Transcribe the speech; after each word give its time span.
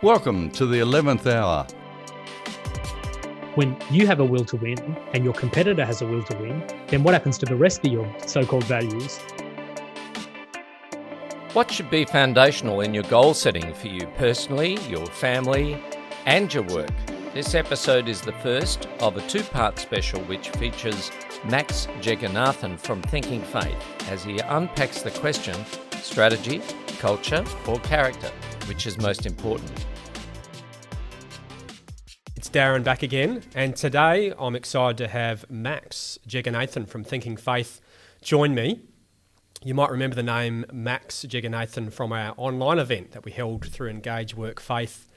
Welcome 0.00 0.52
to 0.52 0.64
the 0.64 0.78
11th 0.78 1.26
hour. 1.26 1.66
When 3.56 3.76
you 3.90 4.06
have 4.06 4.20
a 4.20 4.24
will 4.24 4.44
to 4.44 4.56
win 4.56 4.78
and 5.12 5.24
your 5.24 5.34
competitor 5.34 5.84
has 5.84 6.02
a 6.02 6.06
will 6.06 6.22
to 6.22 6.36
win, 6.36 6.64
then 6.86 7.02
what 7.02 7.14
happens 7.14 7.36
to 7.38 7.46
the 7.46 7.56
rest 7.56 7.84
of 7.84 7.90
your 7.90 8.08
so 8.24 8.46
called 8.46 8.62
values? 8.62 9.18
What 11.52 11.68
should 11.72 11.90
be 11.90 12.04
foundational 12.04 12.82
in 12.82 12.94
your 12.94 13.02
goal 13.02 13.34
setting 13.34 13.74
for 13.74 13.88
you 13.88 14.06
personally, 14.16 14.78
your 14.88 15.04
family, 15.06 15.82
and 16.26 16.54
your 16.54 16.62
work? 16.62 16.92
This 17.34 17.56
episode 17.56 18.08
is 18.08 18.20
the 18.20 18.34
first 18.34 18.86
of 19.00 19.16
a 19.16 19.26
two 19.26 19.42
part 19.42 19.80
special 19.80 20.20
which 20.26 20.50
features 20.50 21.10
Max 21.44 21.88
Jeganathan 22.00 22.78
from 22.78 23.02
Thinking 23.02 23.42
Faith 23.42 23.74
as 24.08 24.22
he 24.22 24.38
unpacks 24.38 25.02
the 25.02 25.10
question 25.10 25.56
strategy, 26.00 26.62
culture, 27.00 27.44
or 27.66 27.80
character, 27.80 28.30
which 28.68 28.86
is 28.86 28.98
most 28.98 29.26
important. 29.26 29.72
It's 32.36 32.50
Darren 32.50 32.84
back 32.84 33.02
again, 33.02 33.42
and 33.54 33.74
today 33.74 34.32
I'm 34.38 34.54
excited 34.54 34.98
to 34.98 35.08
have 35.08 35.50
Max 35.50 36.18
Jeganathan 36.28 36.86
from 36.86 37.02
Thinking 37.02 37.36
Faith 37.36 37.80
join 38.22 38.54
me. 38.54 38.80
You 39.64 39.74
might 39.74 39.90
remember 39.90 40.14
the 40.14 40.22
name 40.22 40.64
Max 40.72 41.24
Jeganathan 41.24 41.92
from 41.92 42.12
our 42.12 42.34
online 42.36 42.78
event 42.78 43.10
that 43.10 43.24
we 43.24 43.32
held 43.32 43.66
through 43.66 43.88
Engage 43.88 44.36
Work 44.36 44.60
Faith 44.60 45.08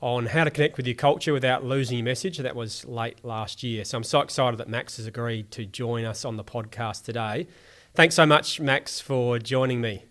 on 0.00 0.26
how 0.26 0.44
to 0.44 0.50
connect 0.50 0.76
with 0.76 0.86
your 0.86 0.94
culture 0.94 1.32
without 1.32 1.64
losing 1.64 1.98
your 1.98 2.04
message. 2.04 2.38
That 2.38 2.56
was 2.56 2.84
late 2.86 3.22
last 3.24 3.62
year. 3.62 3.84
So 3.84 3.98
I'm 3.98 4.04
so 4.04 4.20
excited 4.20 4.58
that 4.58 4.68
Max 4.68 4.96
has 4.96 5.06
agreed 5.06 5.50
to 5.50 5.66
join 5.66 6.04
us 6.04 6.24
on 6.24 6.36
the 6.36 6.44
podcast 6.44 7.04
today. 7.04 7.46
Thanks 7.94 8.14
so 8.14 8.24
much, 8.24 8.58
Max, 8.60 9.00
for 9.00 9.38
joining 9.38 9.80
me. 9.80 10.07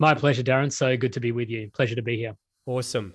My 0.00 0.14
pleasure, 0.14 0.42
Darren. 0.42 0.72
So 0.72 0.96
good 0.96 1.12
to 1.12 1.20
be 1.20 1.30
with 1.30 1.50
you. 1.50 1.70
Pleasure 1.74 1.94
to 1.94 2.00
be 2.00 2.16
here. 2.16 2.34
Awesome. 2.64 3.12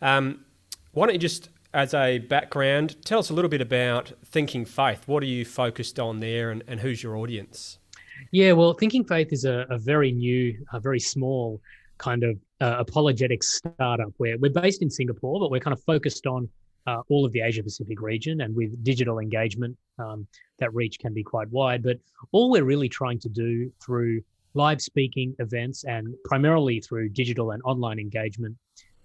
Um, 0.00 0.44
why 0.92 1.06
don't 1.06 1.14
you 1.14 1.18
just, 1.18 1.48
as 1.74 1.94
a 1.94 2.18
background, 2.18 2.96
tell 3.04 3.18
us 3.18 3.30
a 3.30 3.34
little 3.34 3.48
bit 3.48 3.60
about 3.60 4.12
Thinking 4.24 4.64
Faith? 4.64 5.08
What 5.08 5.24
are 5.24 5.26
you 5.26 5.44
focused 5.44 5.98
on 5.98 6.20
there 6.20 6.52
and, 6.52 6.62
and 6.68 6.78
who's 6.78 7.02
your 7.02 7.16
audience? 7.16 7.80
Yeah, 8.30 8.52
well, 8.52 8.72
Thinking 8.72 9.04
Faith 9.04 9.32
is 9.32 9.46
a, 9.46 9.66
a 9.68 9.78
very 9.78 10.12
new, 10.12 10.56
a 10.72 10.78
very 10.78 11.00
small 11.00 11.60
kind 11.98 12.22
of 12.22 12.38
uh, 12.60 12.76
apologetic 12.78 13.42
startup 13.42 14.12
where 14.18 14.38
we're 14.38 14.52
based 14.52 14.80
in 14.80 14.90
Singapore, 14.90 15.40
but 15.40 15.50
we're 15.50 15.58
kind 15.58 15.74
of 15.74 15.82
focused 15.82 16.28
on 16.28 16.48
uh, 16.86 17.02
all 17.08 17.26
of 17.26 17.32
the 17.32 17.40
Asia 17.40 17.64
Pacific 17.64 18.00
region. 18.00 18.42
And 18.42 18.54
with 18.54 18.84
digital 18.84 19.18
engagement, 19.18 19.76
um, 19.98 20.24
that 20.60 20.72
reach 20.72 21.00
can 21.00 21.12
be 21.12 21.24
quite 21.24 21.50
wide. 21.50 21.82
But 21.82 21.98
all 22.30 22.48
we're 22.48 22.62
really 22.62 22.88
trying 22.88 23.18
to 23.18 23.28
do 23.28 23.72
through 23.84 24.22
live 24.54 24.80
speaking 24.80 25.34
events 25.38 25.84
and 25.84 26.14
primarily 26.24 26.80
through 26.80 27.08
digital 27.10 27.50
and 27.52 27.62
online 27.64 27.98
engagement 27.98 28.56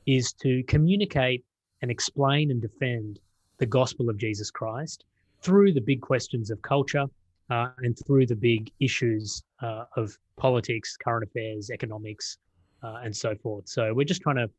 is 0.05 0.33
to 0.33 0.63
communicate 0.63 1.43
and 1.81 1.91
explain 1.91 2.51
and 2.51 2.61
defend 2.61 3.19
the 3.57 3.65
gospel 3.65 4.09
of 4.09 4.17
Jesus 4.17 4.49
Christ 4.49 5.05
through 5.41 5.73
the 5.73 5.81
big 5.81 6.01
questions 6.01 6.49
of 6.49 6.61
culture 6.61 7.05
uh, 7.49 7.67
and 7.79 7.97
through 8.05 8.25
the 8.25 8.35
big 8.35 8.71
issues 8.79 9.43
uh, 9.61 9.85
of 9.97 10.17
politics, 10.37 10.97
current 10.97 11.23
affairs, 11.23 11.69
economics, 11.69 12.37
uh, 12.81 13.01
and 13.03 13.15
so 13.15 13.35
forth. 13.35 13.67
So 13.67 13.93
we're 13.93 14.05
just 14.05 14.21
trying 14.21 14.37
to 14.37 14.49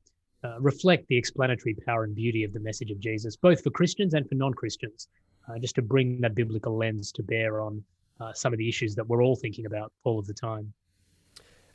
uh, 0.45 0.61
reflect 0.61 1.09
the 1.09 1.17
explanatory 1.17 1.75
power 1.87 2.05
and 2.05 2.15
beauty 2.15 2.45
of 2.45 2.53
the 2.53 2.61
message 2.61 2.91
of 2.91 3.01
Jesus, 3.01 3.37
both 3.37 3.63
for 3.63 3.71
Christians 3.71 4.15
and 4.15 4.29
for 4.29 4.35
non 4.35 4.53
Christians, 4.53 5.09
uh, 5.48 5.59
just 5.59 5.75
to 5.77 5.83
bring 5.83 6.21
that 6.21 6.35
biblical 6.35 6.77
lens 6.77 7.11
to 7.13 7.23
bear 7.23 7.61
on 7.61 7.83
uh, 8.20 8.33
some 8.33 8.53
of 8.53 8.59
the 8.59 8.69
issues 8.69 8.95
that 8.95 9.07
we're 9.07 9.23
all 9.23 9.37
thinking 9.37 9.67
about 9.67 9.93
all 10.05 10.19
of 10.19 10.27
the 10.27 10.34
time. 10.34 10.73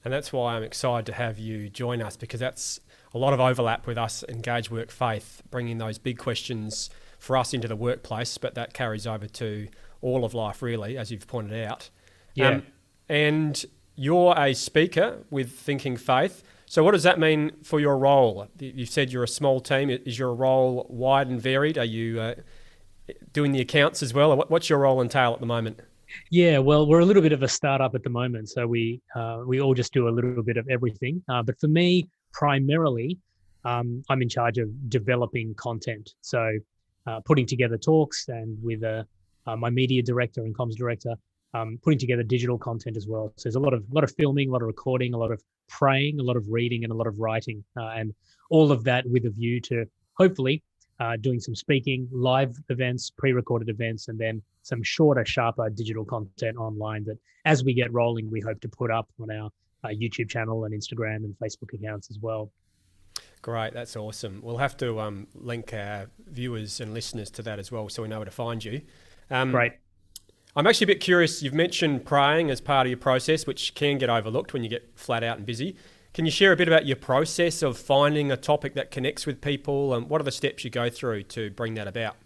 And 0.03 0.13
that's 0.13 0.31
why 0.31 0.55
I'm 0.55 0.63
excited 0.63 1.05
to 1.07 1.13
have 1.13 1.39
you 1.39 1.69
join 1.69 2.01
us 2.01 2.15
because 2.15 2.39
that's 2.39 2.79
a 3.13 3.17
lot 3.17 3.33
of 3.33 3.39
overlap 3.39 3.85
with 3.85 3.97
us, 3.97 4.23
Engage 4.29 4.71
Work 4.71 4.91
Faith, 4.91 5.41
bringing 5.49 5.77
those 5.77 5.97
big 5.97 6.17
questions 6.17 6.89
for 7.17 7.35
us 7.35 7.53
into 7.53 7.67
the 7.67 7.75
workplace, 7.75 8.37
but 8.37 8.55
that 8.55 8.73
carries 8.73 9.05
over 9.05 9.27
to 9.27 9.67
all 10.01 10.23
of 10.23 10.33
life, 10.33 10.61
really, 10.61 10.97
as 10.97 11.11
you've 11.11 11.27
pointed 11.27 11.65
out. 11.65 11.89
Yeah. 12.33 12.49
Um, 12.49 12.63
and 13.09 13.65
you're 13.95 14.33
a 14.37 14.53
speaker 14.53 15.19
with 15.29 15.51
Thinking 15.51 15.97
Faith. 15.97 16.43
So, 16.65 16.83
what 16.83 16.91
does 16.91 17.03
that 17.03 17.19
mean 17.19 17.51
for 17.63 17.79
your 17.79 17.97
role? 17.97 18.47
You've 18.59 18.89
said 18.89 19.11
you're 19.11 19.23
a 19.23 19.27
small 19.27 19.59
team. 19.59 19.89
Is 19.89 20.17
your 20.17 20.33
role 20.33 20.85
wide 20.89 21.27
and 21.27 21.41
varied? 21.41 21.77
Are 21.77 21.83
you 21.83 22.21
uh, 22.21 22.35
doing 23.33 23.51
the 23.51 23.59
accounts 23.59 24.01
as 24.01 24.13
well? 24.13 24.37
What's 24.47 24.69
your 24.69 24.79
role 24.79 25.01
entail 25.01 25.33
at 25.33 25.39
the 25.39 25.47
moment? 25.47 25.81
Yeah, 26.31 26.59
well, 26.59 26.87
we're 26.87 26.99
a 26.99 27.05
little 27.05 27.21
bit 27.21 27.31
of 27.31 27.43
a 27.43 27.47
startup 27.47 27.95
at 27.95 28.03
the 28.03 28.09
moment, 28.09 28.49
so 28.49 28.65
we 28.67 29.01
uh, 29.15 29.43
we 29.45 29.61
all 29.61 29.73
just 29.73 29.93
do 29.93 30.07
a 30.07 30.11
little 30.11 30.43
bit 30.43 30.57
of 30.57 30.67
everything. 30.69 31.21
Uh, 31.29 31.43
but 31.43 31.59
for 31.59 31.67
me, 31.67 32.09
primarily, 32.33 33.17
um, 33.65 34.03
I'm 34.09 34.21
in 34.21 34.29
charge 34.29 34.57
of 34.57 34.69
developing 34.89 35.53
content. 35.55 36.13
So, 36.21 36.57
uh, 37.07 37.19
putting 37.25 37.45
together 37.45 37.77
talks 37.77 38.27
and 38.27 38.57
with 38.61 38.83
uh, 38.83 39.03
uh, 39.47 39.55
my 39.55 39.69
media 39.69 40.01
director 40.01 40.41
and 40.41 40.55
comms 40.55 40.75
director, 40.75 41.15
um, 41.53 41.79
putting 41.83 41.99
together 41.99 42.23
digital 42.23 42.57
content 42.57 42.97
as 42.97 43.07
well. 43.07 43.33
So 43.37 43.49
there's 43.49 43.55
a 43.55 43.59
lot 43.59 43.73
of 43.73 43.83
lot 43.91 44.03
of 44.03 44.13
filming, 44.15 44.49
a 44.49 44.51
lot 44.51 44.61
of 44.61 44.67
recording, 44.67 45.13
a 45.13 45.17
lot 45.17 45.31
of 45.31 45.41
praying, 45.67 46.19
a 46.19 46.23
lot 46.23 46.37
of 46.37 46.45
reading, 46.49 46.83
and 46.83 46.91
a 46.91 46.95
lot 46.95 47.07
of 47.07 47.19
writing, 47.19 47.63
uh, 47.77 47.89
and 47.89 48.13
all 48.49 48.71
of 48.71 48.83
that 48.85 49.05
with 49.07 49.25
a 49.25 49.29
view 49.29 49.59
to 49.61 49.85
hopefully 50.17 50.63
uh, 50.99 51.15
doing 51.17 51.39
some 51.39 51.55
speaking, 51.55 52.07
live 52.11 52.55
events, 52.69 53.09
pre-recorded 53.09 53.69
events, 53.69 54.07
and 54.07 54.19
then 54.19 54.41
some 54.63 54.83
shorter, 54.83 55.25
sharper 55.25 55.69
digital 55.69 56.05
content 56.05 56.57
online 56.57 57.03
that, 57.05 57.17
as 57.45 57.63
we 57.63 57.73
get 57.73 57.91
rolling, 57.93 58.29
we 58.29 58.41
hope 58.41 58.59
to 58.61 58.69
put 58.69 58.91
up 58.91 59.07
on 59.21 59.31
our 59.31 59.49
uh, 59.83 59.87
YouTube 59.87 60.29
channel 60.29 60.65
and 60.65 60.73
Instagram 60.73 61.17
and 61.17 61.35
Facebook 61.41 61.73
accounts 61.73 62.09
as 62.09 62.19
well. 62.19 62.51
Great, 63.41 63.73
that's 63.73 63.95
awesome. 63.95 64.41
We'll 64.43 64.57
have 64.57 64.75
to 64.77 64.99
um, 64.99 65.27
link 65.33 65.73
our 65.73 66.09
viewers 66.27 66.81
and 66.81 66.93
listeners 66.93 67.29
to 67.31 67.41
that 67.43 67.59
as 67.59 67.71
well, 67.71 67.87
so 67.87 68.01
we 68.01 68.09
know 68.09 68.19
where 68.19 68.25
to 68.25 68.31
find 68.31 68.63
you. 68.63 68.81
Um, 69.31 69.51
Great. 69.51 69.73
I'm 70.55 70.67
actually 70.67 70.85
a 70.85 70.87
bit 70.87 70.99
curious. 70.99 71.41
You've 71.41 71.53
mentioned 71.53 72.05
praying 72.05 72.49
as 72.49 72.59
part 72.59 72.87
of 72.87 72.91
your 72.91 72.97
process, 72.97 73.47
which 73.47 73.75
can 73.75 73.97
get 73.97 74.09
overlooked 74.09 74.51
when 74.51 74.63
you 74.63 74.69
get 74.69 74.91
flat 74.95 75.23
out 75.23 75.37
and 75.37 75.45
busy. 75.45 75.77
Can 76.19 76.25
you 76.25 76.33
share 76.33 76.51
a 76.51 76.57
bit 76.57 76.67
about 76.67 76.85
your 76.85 76.97
process 76.97 77.61
of 77.61 77.77
finding 77.77 78.29
a 78.29 78.35
topic 78.35 78.73
that 78.73 78.91
connects 78.91 79.25
with 79.25 79.39
people 79.39 79.93
and 79.93 80.09
what 80.09 80.19
are 80.19 80.25
the 80.25 80.33
steps 80.33 80.65
you 80.65 80.69
go 80.69 80.89
through 80.89 81.23
to 81.23 81.49
bring 81.51 81.75
that 81.75 81.87
about? 81.87 82.17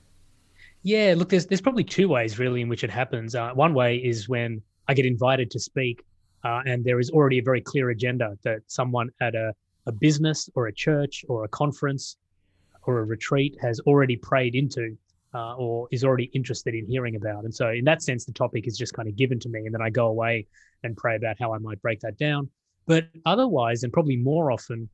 Yeah, 0.82 1.14
look, 1.16 1.30
there's 1.30 1.46
there's 1.46 1.62
probably 1.62 1.84
two 1.84 2.10
ways 2.10 2.40
really 2.40 2.62
in 2.62 2.70
which 2.70 2.84
it 2.84 2.90
happens. 2.90 3.36
Uh, 3.36 3.52
one 3.54 3.76
way 3.76 3.98
is 3.98 4.28
when 4.28 4.64
I 4.88 4.96
get 4.96 5.06
invited 5.06 5.52
to 5.52 5.60
speak, 5.60 6.04
uh, 6.44 6.62
and 6.66 6.84
there 6.84 7.00
is 7.00 7.12
already 7.12 7.38
a 7.38 7.44
very 7.44 7.62
clear 7.62 7.92
agenda 7.92 8.36
that 8.44 8.62
someone 8.66 9.12
at 9.22 9.36
a, 9.36 9.54
a 9.86 9.92
business 9.92 10.50
or 10.56 10.66
a 10.66 10.74
church 10.74 11.24
or 11.30 11.44
a 11.44 11.48
conference 11.50 12.18
or 12.88 12.98
a 12.98 13.04
retreat 13.04 13.56
has 13.62 13.80
already 13.82 14.16
prayed 14.16 14.56
into 14.56 14.98
uh, 15.36 15.54
or 15.54 15.88
is 15.92 16.04
already 16.04 16.32
interested 16.34 16.74
in 16.74 16.88
hearing 16.88 17.16
about. 17.16 17.44
And 17.44 17.54
so, 17.54 17.70
in 17.70 17.86
that 17.86 18.02
sense, 18.02 18.26
the 18.26 18.34
topic 18.34 18.66
is 18.66 18.76
just 18.76 18.96
kind 18.96 19.08
of 19.08 19.16
given 19.16 19.40
to 19.42 19.50
me, 19.50 19.68
and 19.68 19.72
then 19.72 19.84
I 19.84 19.92
go 19.92 20.08
away 20.08 20.48
and 20.82 20.98
pray 20.98 21.16
about 21.16 21.36
how 21.40 21.54
I 21.54 21.60
might 21.60 21.80
break 21.80 22.00
that 22.00 22.18
down. 22.18 22.50
But 22.86 23.08
otherwise, 23.26 23.84
and 23.84 23.94
probably 23.94 24.18
more 24.18 24.52
often, 24.52 24.90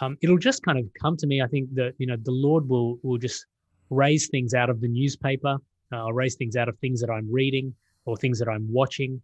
um, 0.00 0.16
it'll 0.22 0.38
just 0.38 0.62
kind 0.62 0.78
of 0.78 0.86
come 1.00 1.16
to 1.18 1.26
me. 1.26 1.40
I 1.42 1.46
think 1.46 1.74
that 1.74 1.94
you 1.98 2.06
know 2.06 2.16
the 2.16 2.32
Lord 2.32 2.68
will 2.68 2.98
will 3.02 3.18
just 3.18 3.46
raise 3.90 4.28
things 4.28 4.54
out 4.54 4.70
of 4.70 4.80
the 4.80 4.88
newspaper, 4.88 5.58
uh, 5.92 6.12
raise 6.12 6.34
things 6.36 6.56
out 6.56 6.68
of 6.68 6.78
things 6.78 7.00
that 7.00 7.10
I'm 7.10 7.30
reading 7.30 7.74
or 8.04 8.16
things 8.16 8.38
that 8.38 8.48
I'm 8.48 8.70
watching. 8.72 9.20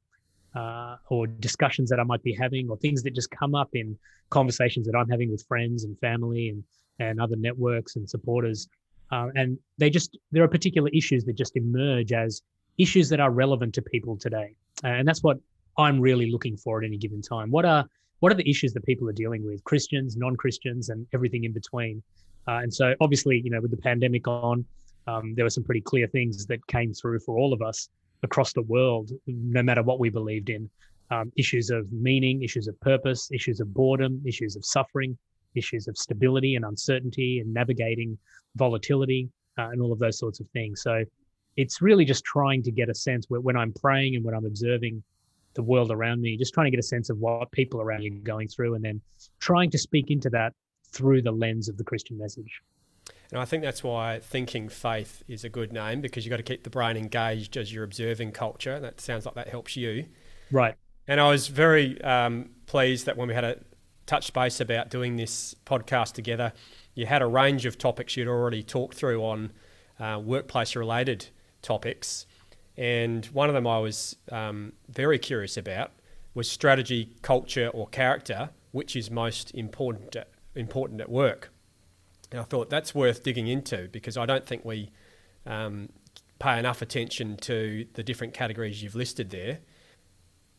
Uh, 0.54 0.96
or 1.10 1.26
discussions 1.26 1.90
that 1.90 2.00
I 2.00 2.04
might 2.04 2.22
be 2.22 2.32
having, 2.32 2.70
or 2.70 2.76
things 2.78 3.02
that 3.02 3.14
just 3.14 3.30
come 3.30 3.54
up 3.54 3.68
in 3.74 3.96
conversations 4.30 4.86
that 4.86 4.96
I'm 4.96 5.08
having 5.08 5.30
with 5.30 5.44
friends 5.46 5.84
and 5.84 5.96
family 5.98 6.48
and 6.48 6.64
and 6.98 7.20
other 7.20 7.36
networks 7.36 7.96
and 7.96 8.08
supporters. 8.08 8.66
Uh, 9.12 9.28
and 9.34 9.58
they 9.76 9.90
just 9.90 10.18
there 10.32 10.42
are 10.42 10.48
particular 10.48 10.88
issues 10.92 11.24
that 11.24 11.34
just 11.34 11.54
emerge 11.56 12.12
as 12.12 12.42
issues 12.78 13.08
that 13.10 13.20
are 13.20 13.30
relevant 13.30 13.74
to 13.74 13.82
people 13.82 14.16
today, 14.16 14.54
and 14.82 15.06
that's 15.06 15.22
what 15.22 15.38
I'm 15.78 16.00
really 16.00 16.30
looking 16.30 16.56
for 16.56 16.82
at 16.82 16.86
any 16.86 16.98
given 16.98 17.22
time. 17.22 17.50
What 17.50 17.64
are 17.64 17.86
what 18.20 18.32
are 18.32 18.34
the 18.34 18.50
issues 18.50 18.72
that 18.72 18.84
people 18.84 19.08
are 19.08 19.12
dealing 19.12 19.46
with? 19.46 19.62
Christians, 19.62 20.16
non-Christians, 20.16 20.88
and 20.88 21.06
everything 21.14 21.44
in 21.44 21.52
between. 21.52 22.02
Uh, 22.48 22.60
and 22.62 22.74
so, 22.74 22.94
obviously, 23.00 23.40
you 23.44 23.50
know, 23.50 23.60
with 23.60 23.70
the 23.70 23.76
pandemic 23.76 24.26
on, 24.26 24.64
um, 25.06 25.34
there 25.36 25.44
were 25.44 25.50
some 25.50 25.62
pretty 25.62 25.80
clear 25.80 26.08
things 26.08 26.44
that 26.46 26.66
came 26.66 26.92
through 26.92 27.20
for 27.20 27.38
all 27.38 27.52
of 27.52 27.62
us 27.62 27.88
across 28.24 28.52
the 28.52 28.62
world, 28.62 29.10
no 29.26 29.62
matter 29.62 29.82
what 29.82 30.00
we 30.00 30.08
believed 30.08 30.50
in. 30.50 30.68
Um, 31.10 31.32
issues 31.36 31.70
of 31.70 31.90
meaning, 31.92 32.42
issues 32.42 32.68
of 32.68 32.78
purpose, 32.80 33.30
issues 33.32 33.60
of 33.60 33.72
boredom, 33.72 34.20
issues 34.26 34.56
of 34.56 34.64
suffering, 34.64 35.16
issues 35.54 35.88
of 35.88 35.96
stability 35.96 36.56
and 36.56 36.64
uncertainty 36.64 37.38
and 37.38 37.54
navigating 37.54 38.18
volatility 38.56 39.30
uh, 39.58 39.68
and 39.70 39.80
all 39.80 39.92
of 39.92 39.98
those 39.98 40.18
sorts 40.18 40.40
of 40.40 40.46
things. 40.50 40.82
So 40.82 41.04
it's 41.56 41.80
really 41.80 42.04
just 42.04 42.24
trying 42.24 42.62
to 42.64 42.70
get 42.70 42.90
a 42.90 42.94
sense 42.94 43.26
where, 43.28 43.40
when 43.40 43.56
I'm 43.56 43.72
praying 43.72 44.16
and 44.16 44.24
when 44.24 44.34
I'm 44.34 44.44
observing 44.44 45.02
the 45.58 45.62
world 45.64 45.90
around 45.90 46.22
me, 46.22 46.36
just 46.36 46.54
trying 46.54 46.66
to 46.66 46.70
get 46.70 46.78
a 46.78 46.84
sense 46.84 47.10
of 47.10 47.18
what 47.18 47.50
people 47.50 47.80
around 47.80 48.02
you 48.02 48.14
are 48.14 48.20
going 48.20 48.46
through 48.46 48.74
and 48.74 48.84
then 48.84 49.00
trying 49.40 49.68
to 49.72 49.76
speak 49.76 50.08
into 50.08 50.30
that 50.30 50.52
through 50.92 51.20
the 51.20 51.32
lens 51.32 51.68
of 51.68 51.76
the 51.76 51.82
Christian 51.82 52.16
message. 52.16 52.62
And 53.32 53.40
I 53.40 53.44
think 53.44 53.64
that's 53.64 53.82
why 53.82 54.20
thinking 54.20 54.68
faith 54.68 55.24
is 55.26 55.42
a 55.42 55.48
good 55.48 55.72
name 55.72 56.00
because 56.00 56.24
you've 56.24 56.30
got 56.30 56.36
to 56.36 56.44
keep 56.44 56.62
the 56.62 56.70
brain 56.70 56.96
engaged 56.96 57.56
as 57.56 57.72
you're 57.72 57.82
observing 57.82 58.30
culture. 58.30 58.78
That 58.78 59.00
sounds 59.00 59.26
like 59.26 59.34
that 59.34 59.48
helps 59.48 59.76
you. 59.76 60.06
Right. 60.52 60.76
And 61.08 61.20
I 61.20 61.28
was 61.28 61.48
very 61.48 62.00
um, 62.02 62.50
pleased 62.66 63.06
that 63.06 63.16
when 63.16 63.26
we 63.26 63.34
had 63.34 63.44
a 63.44 63.58
touch 64.06 64.32
base 64.32 64.60
about 64.60 64.90
doing 64.90 65.16
this 65.16 65.56
podcast 65.66 66.12
together, 66.12 66.52
you 66.94 67.06
had 67.06 67.20
a 67.20 67.26
range 67.26 67.66
of 67.66 67.78
topics 67.78 68.16
you'd 68.16 68.28
already 68.28 68.62
talked 68.62 68.94
through 68.94 69.24
on 69.24 69.50
uh, 69.98 70.20
workplace 70.24 70.76
related 70.76 71.26
topics. 71.62 72.26
And 72.78 73.26
one 73.26 73.48
of 73.48 73.54
them 73.56 73.66
I 73.66 73.80
was 73.80 74.16
um, 74.30 74.72
very 74.88 75.18
curious 75.18 75.56
about 75.56 75.90
was 76.32 76.48
strategy, 76.48 77.16
culture, 77.22 77.68
or 77.74 77.88
character, 77.88 78.50
which 78.70 78.94
is 78.94 79.10
most 79.10 79.50
important 79.50 80.14
at, 80.14 80.28
important 80.54 81.00
at 81.00 81.10
work. 81.10 81.50
And 82.30 82.40
I 82.40 82.44
thought 82.44 82.70
that's 82.70 82.94
worth 82.94 83.24
digging 83.24 83.48
into 83.48 83.88
because 83.90 84.16
I 84.16 84.26
don't 84.26 84.46
think 84.46 84.64
we 84.64 84.92
um, 85.44 85.88
pay 86.38 86.56
enough 86.56 86.80
attention 86.80 87.36
to 87.38 87.84
the 87.94 88.04
different 88.04 88.32
categories 88.32 88.80
you've 88.80 88.94
listed 88.94 89.30
there. 89.30 89.58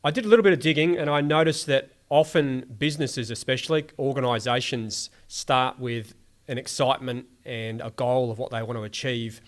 I 0.03 0.11
did 0.11 0.25
a 0.25 0.27
little 0.27 0.43
bit 0.43 0.51
of 0.51 0.59
digging 0.59 0.97
and 0.97 1.09
I 1.09 1.21
noticed 1.21 1.67
that 1.67 1.91
often 2.09 2.75
businesses, 2.77 3.31
especially 3.31 3.85
organisations, 3.97 5.09
start 5.29 5.79
with 5.79 6.15
an 6.49 6.57
excitement 6.57 7.27
and 7.45 7.79
a 7.79 7.91
goal 7.91 8.29
of 8.29 8.39
what 8.39 8.51
they 8.51 8.61
want 8.61 8.77
to 8.77 8.83
achieve. 8.83 9.39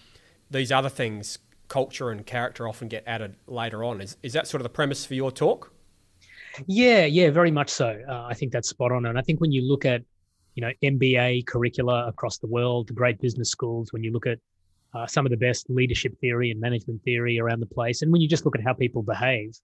These 0.49 0.71
other 0.71 0.89
things, 0.89 1.39
culture 1.71 2.09
and 2.09 2.25
character, 2.25 2.67
often 2.67 2.89
get 2.89 3.01
added 3.07 3.33
later 3.47 3.81
on. 3.81 4.01
Is, 4.01 4.17
is 4.21 4.33
that 4.33 4.45
sort 4.45 4.59
of 4.59 4.63
the 4.63 4.69
premise 4.69 5.05
for 5.05 5.13
your 5.13 5.31
talk? 5.31 5.71
Yeah, 6.67 7.05
yeah, 7.05 7.29
very 7.29 7.49
much 7.49 7.69
so. 7.69 7.97
Uh, 8.09 8.25
I 8.29 8.33
think 8.33 8.51
that's 8.51 8.67
spot 8.67 8.91
on. 8.91 9.05
And 9.05 9.17
I 9.17 9.21
think 9.21 9.39
when 9.39 9.53
you 9.53 9.61
look 9.61 9.85
at, 9.85 10.01
you 10.55 10.61
know, 10.61 10.71
MBA 10.83 11.47
curricula 11.47 12.07
across 12.09 12.39
the 12.39 12.47
world, 12.47 12.89
the 12.89 12.93
great 12.93 13.21
business 13.21 13.49
schools, 13.49 13.93
when 13.93 14.03
you 14.03 14.11
look 14.11 14.27
at 14.27 14.37
uh, 14.93 15.07
some 15.07 15.25
of 15.25 15.29
the 15.29 15.37
best 15.37 15.69
leadership 15.69 16.13
theory 16.19 16.51
and 16.51 16.59
management 16.59 17.01
theory 17.03 17.39
around 17.39 17.61
the 17.61 17.73
place, 17.77 18.01
and 18.01 18.11
when 18.11 18.19
you 18.19 18.27
just 18.27 18.43
look 18.43 18.57
at 18.57 18.61
how 18.61 18.73
people 18.73 19.01
behave 19.01 19.55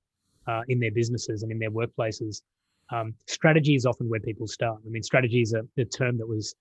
uh, 0.48 0.62
in 0.70 0.80
their 0.80 0.92
businesses 0.92 1.44
and 1.44 1.52
in 1.52 1.60
their 1.60 1.72
workplaces, 1.72 2.42
um, 2.90 3.14
strategy 3.26 3.76
is 3.76 3.86
often 3.86 4.08
where 4.08 4.22
people 4.22 4.48
start. 4.48 4.80
I 4.86 4.90
mean, 4.90 5.04
strategy 5.04 5.42
is 5.42 5.54
a, 5.54 5.64
a, 5.78 5.84
term 5.84 6.18
that 6.20 6.28
was, 6.28 6.56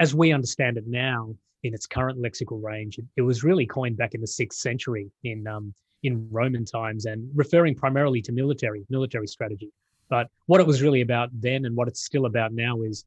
as 0.00 0.14
we 0.14 0.32
understand 0.32 0.76
it 0.76 0.86
now, 0.86 1.34
in 1.62 1.72
its 1.72 1.86
current 1.86 2.18
lexical 2.18 2.62
range, 2.62 2.98
it, 3.16 3.22
was 3.22 3.42
really 3.42 3.66
coined 3.66 3.96
back 3.96 4.14
in 4.14 4.20
the 4.20 4.26
sixth 4.26 4.60
century 4.60 5.10
in 5.24 5.46
um, 5.46 5.74
in 6.02 6.28
Roman 6.30 6.66
times 6.66 7.06
and 7.06 7.30
referring 7.34 7.74
primarily 7.74 8.20
to 8.22 8.32
military 8.32 8.84
military 8.90 9.26
strategy. 9.26 9.70
But 10.10 10.28
what 10.46 10.60
it 10.60 10.66
was 10.66 10.82
really 10.82 11.00
about 11.00 11.30
then, 11.32 11.64
and 11.64 11.74
what 11.74 11.88
it's 11.88 12.04
still 12.04 12.26
about 12.26 12.52
now, 12.52 12.82
is 12.82 13.04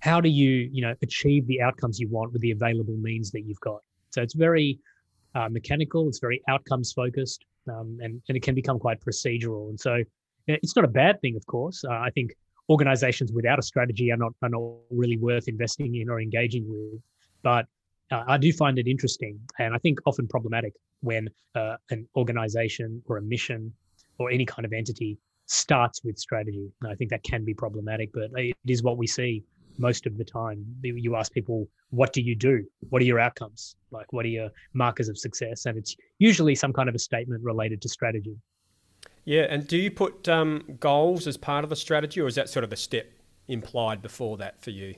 how 0.00 0.20
do 0.20 0.28
you 0.28 0.68
you 0.72 0.82
know 0.82 0.94
achieve 1.02 1.46
the 1.46 1.62
outcomes 1.62 1.98
you 1.98 2.08
want 2.08 2.32
with 2.32 2.42
the 2.42 2.50
available 2.50 2.96
means 2.96 3.30
that 3.30 3.42
you've 3.42 3.60
got. 3.60 3.82
So 4.10 4.22
it's 4.22 4.34
very 4.34 4.78
uh, 5.34 5.48
mechanical. 5.48 6.06
It's 6.08 6.20
very 6.20 6.42
outcomes 6.48 6.92
focused, 6.92 7.44
um, 7.68 7.98
and 8.02 8.20
and 8.28 8.36
it 8.36 8.42
can 8.42 8.54
become 8.54 8.78
quite 8.78 9.00
procedural. 9.00 9.70
And 9.70 9.80
so 9.80 10.04
it's 10.46 10.76
not 10.76 10.84
a 10.84 10.88
bad 10.88 11.20
thing, 11.22 11.36
of 11.36 11.46
course. 11.46 11.84
Uh, 11.84 11.92
I 11.92 12.10
think 12.10 12.36
organizations 12.68 13.32
without 13.32 13.58
a 13.58 13.62
strategy 13.62 14.10
are 14.12 14.16
not 14.16 14.32
are 14.42 14.48
not 14.48 14.62
really 14.90 15.18
worth 15.18 15.48
investing 15.48 15.94
in 15.96 16.08
or 16.08 16.20
engaging 16.20 16.64
with. 16.68 17.00
But 17.42 17.66
uh, 18.10 18.24
I 18.26 18.38
do 18.38 18.52
find 18.52 18.78
it 18.78 18.86
interesting, 18.86 19.38
and 19.58 19.74
I 19.74 19.78
think 19.78 19.98
often 20.06 20.26
problematic 20.28 20.72
when 21.00 21.28
uh, 21.54 21.76
an 21.90 22.08
organization 22.16 23.02
or 23.06 23.18
a 23.18 23.22
mission 23.22 23.72
or 24.18 24.30
any 24.30 24.46
kind 24.46 24.64
of 24.64 24.72
entity 24.72 25.18
starts 25.46 26.02
with 26.04 26.18
strategy. 26.18 26.70
And 26.80 26.90
I 26.90 26.94
think 26.94 27.10
that 27.10 27.22
can 27.22 27.44
be 27.44 27.54
problematic, 27.54 28.10
but 28.12 28.30
it 28.36 28.56
is 28.66 28.82
what 28.82 28.96
we 28.96 29.06
see 29.06 29.44
most 29.78 30.06
of 30.06 30.16
the 30.16 30.24
time. 30.24 30.64
You 30.82 31.16
ask 31.16 31.32
people, 31.32 31.68
what 31.90 32.12
do 32.12 32.22
you 32.22 32.34
do? 32.34 32.64
What 32.88 33.02
are 33.02 33.04
your 33.04 33.20
outcomes? 33.20 33.76
Like, 33.90 34.12
what 34.12 34.24
are 34.24 34.28
your 34.28 34.50
markers 34.72 35.08
of 35.08 35.18
success? 35.18 35.66
And 35.66 35.76
it's 35.76 35.96
usually 36.18 36.54
some 36.54 36.72
kind 36.72 36.88
of 36.88 36.94
a 36.94 36.98
statement 36.98 37.42
related 37.42 37.82
to 37.82 37.88
strategy. 37.88 38.36
Yeah, 39.24 39.46
and 39.48 39.66
do 39.66 39.76
you 39.76 39.90
put 39.90 40.28
um, 40.28 40.76
goals 40.80 41.26
as 41.26 41.36
part 41.36 41.64
of 41.64 41.70
the 41.70 41.76
strategy, 41.76 42.20
or 42.20 42.26
is 42.26 42.34
that 42.34 42.48
sort 42.50 42.64
of 42.64 42.72
a 42.72 42.76
step 42.76 43.10
implied 43.48 44.02
before 44.02 44.36
that 44.38 44.60
for 44.62 44.70
you? 44.70 44.94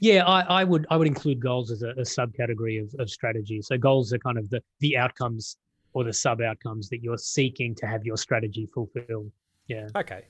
Yeah, 0.00 0.24
I, 0.24 0.60
I 0.60 0.64
would 0.64 0.86
I 0.90 0.96
would 0.96 1.06
include 1.06 1.40
goals 1.40 1.70
as 1.70 1.82
a, 1.82 1.90
a 1.90 2.02
subcategory 2.02 2.82
of, 2.82 2.94
of 2.98 3.10
strategy. 3.10 3.62
So 3.62 3.78
goals 3.78 4.12
are 4.12 4.18
kind 4.18 4.38
of 4.38 4.50
the 4.50 4.62
the 4.80 4.96
outcomes 4.96 5.56
or 5.92 6.04
the 6.04 6.12
sub 6.12 6.40
outcomes 6.40 6.88
that 6.90 7.02
you're 7.02 7.18
seeking 7.18 7.74
to 7.76 7.86
have 7.86 8.04
your 8.04 8.16
strategy 8.16 8.68
fulfill. 8.72 9.26
Yeah. 9.66 9.88
Okay. 9.96 10.24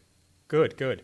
Good. 0.49 0.77
Good. 0.77 1.03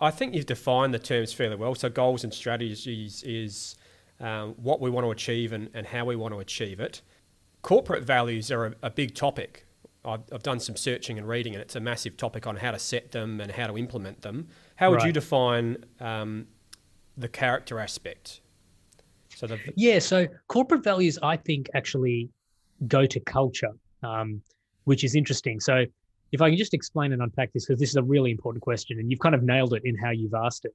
I 0.00 0.10
think 0.10 0.34
you've 0.34 0.46
defined 0.46 0.94
the 0.94 0.98
terms 0.98 1.32
fairly 1.32 1.56
well. 1.56 1.74
So 1.74 1.88
goals 1.88 2.24
and 2.24 2.32
strategies 2.32 3.22
is 3.22 3.76
um, 4.20 4.54
what 4.56 4.80
we 4.80 4.90
want 4.90 5.04
to 5.04 5.10
achieve 5.10 5.52
and, 5.52 5.68
and 5.74 5.86
how 5.86 6.04
we 6.04 6.16
want 6.16 6.32
to 6.34 6.40
achieve 6.40 6.80
it. 6.80 7.02
Corporate 7.62 8.04
values 8.04 8.50
are 8.50 8.66
a, 8.66 8.74
a 8.84 8.90
big 8.90 9.14
topic 9.14 9.66
I've, 10.04 10.22
I've 10.32 10.42
done 10.42 10.60
some 10.60 10.76
searching 10.76 11.18
and 11.18 11.28
reading, 11.28 11.54
and 11.54 11.62
it's 11.62 11.76
a 11.76 11.80
massive 11.80 12.16
topic 12.16 12.46
on 12.46 12.56
how 12.56 12.70
to 12.70 12.78
set 12.78 13.12
them 13.12 13.40
and 13.40 13.50
how 13.50 13.66
to 13.66 13.76
implement 13.76 14.22
them. 14.22 14.48
How 14.76 14.90
would 14.90 14.98
right. 15.00 15.06
you 15.06 15.12
define 15.12 15.84
um, 16.00 16.46
the 17.16 17.28
character 17.28 17.80
aspect? 17.80 18.40
So 19.34 19.46
the, 19.46 19.58
yeah, 19.76 19.98
so 19.98 20.26
corporate 20.48 20.82
values, 20.82 21.18
I 21.22 21.36
think, 21.36 21.68
actually 21.74 22.30
go 22.86 23.06
to 23.06 23.20
culture, 23.20 23.72
um, 24.02 24.40
which 24.84 25.04
is 25.04 25.14
interesting. 25.14 25.60
So 25.60 25.84
if 26.32 26.42
I 26.42 26.48
can 26.50 26.58
just 26.58 26.74
explain 26.74 27.12
and 27.12 27.22
unpack 27.22 27.52
this, 27.52 27.66
because 27.66 27.80
this 27.80 27.90
is 27.90 27.96
a 27.96 28.02
really 28.02 28.30
important 28.30 28.62
question, 28.62 28.98
and 28.98 29.10
you've 29.10 29.20
kind 29.20 29.34
of 29.34 29.42
nailed 29.42 29.74
it 29.74 29.82
in 29.84 29.96
how 29.96 30.10
you've 30.10 30.34
asked 30.34 30.64
it. 30.64 30.74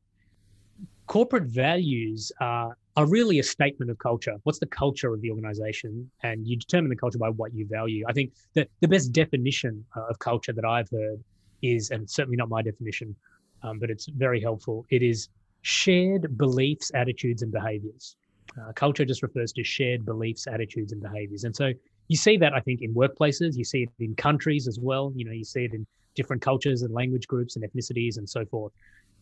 Corporate 1.08 1.44
values 1.44 2.32
are 2.40 2.78
are 2.96 3.08
really 3.08 3.40
a 3.40 3.44
statement 3.44 3.90
of 3.90 3.98
culture. 3.98 4.36
What's 4.44 4.60
the 4.60 4.68
culture 4.68 5.14
of 5.14 5.22
the 5.22 5.32
organization? 5.32 6.10
And 6.22 6.48
you 6.48 6.56
determine 6.56 6.90
the 6.90 6.96
culture 6.96 7.18
by 7.18 7.30
what 7.30 7.54
you 7.54 7.66
value. 7.68 8.06
I 8.08 8.14
think 8.14 8.34
that 8.54 8.70
the 8.82 8.88
best 8.88 9.12
definition 9.12 9.84
uh, 9.98 10.06
of 10.10 10.20
culture 10.20 10.54
that 10.54 10.64
I've 10.64 10.90
heard 10.92 11.24
is, 11.64 11.90
and 11.90 12.08
certainly 12.08 12.38
not 12.38 12.50
my 12.50 12.62
definition, 12.62 13.16
um, 13.64 13.80
but 13.80 13.90
it's 13.90 14.06
very 14.06 14.40
helpful. 14.40 14.86
It 14.92 15.02
is 15.02 15.30
shared 15.64 16.38
beliefs, 16.38 16.92
attitudes, 16.94 17.42
and 17.42 17.52
behaviors. 17.52 18.16
Uh, 18.62 18.72
culture 18.74 19.06
just 19.06 19.24
refers 19.24 19.52
to 19.54 19.64
shared 19.64 20.06
beliefs, 20.06 20.46
attitudes, 20.46 20.92
and 20.92 21.02
behaviors. 21.02 21.46
And 21.46 21.56
so 21.56 21.72
you 22.10 22.18
see 22.18 22.38
that, 22.38 22.54
I 22.54 22.60
think, 22.60 22.82
in 22.82 22.94
workplaces, 22.94 23.56
you 23.56 23.64
see 23.64 23.84
it 23.84 23.90
in 24.00 24.14
countries 24.16 24.68
as 24.68 24.78
well. 24.80 25.12
You 25.16 25.26
know, 25.26 25.32
you 25.32 25.46
see 25.46 25.64
it 25.66 25.74
in 25.74 25.88
different 26.16 26.42
cultures 26.42 26.84
and 26.84 26.94
language 26.94 27.28
groups 27.28 27.56
and 27.56 27.66
ethnicities 27.66 28.18
and 28.18 28.30
so 28.30 28.46
forth. 28.46 28.72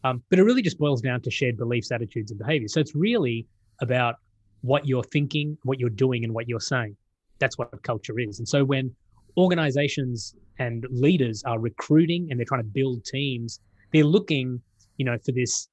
Um, 0.03 0.24
but 0.30 0.39
it 0.39 0.44
really 0.44 0.62
just 0.62 0.80
boils 0.80 1.01
down 1.01 1.21
to 1.21 1.31
shared 1.31 1.57
beliefs, 1.57 1.92
attitudes, 1.92 2.31
and 2.31 2.39
behaviors. 2.39 2.74
So 2.74 2.80
it's 2.80 2.95
really 2.95 3.45
about 3.81 4.15
what 4.62 4.88
you're 4.88 5.03
thinking, 5.03 5.57
what 5.63 5.80
you're 5.80 5.89
doing, 5.89 6.24
and 6.24 6.33
what 6.33 6.48
you're 6.48 6.59
saying. 6.59 6.95
That's 7.39 7.57
what 7.57 7.83
culture 7.83 8.19
is. 8.19 8.39
And 8.39 8.48
so 8.48 8.63
when 8.63 8.94
organizations 9.38 10.36
and 10.59 10.86
leaders 10.89 11.44
are 11.44 11.59
recruiting 11.59 12.27
and 12.30 12.39
they're 12.39 12.45
trying 12.45 12.62
to 12.62 12.68
build 12.68 13.06
teams, 13.06 13.59
they're 13.94 14.03
looking, 14.03 14.62
you 14.98 15.06
know, 15.06 15.18
for 15.25 15.31
this 15.31 15.68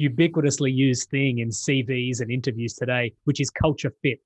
ubiquitously 0.00 0.74
used 0.74 1.08
thing 1.10 1.38
in 1.38 1.48
CVs 1.48 2.20
and 2.20 2.30
interviews 2.30 2.74
today, 2.74 3.12
which 3.24 3.40
is 3.40 3.50
culture 3.50 3.92
fit, 4.02 4.18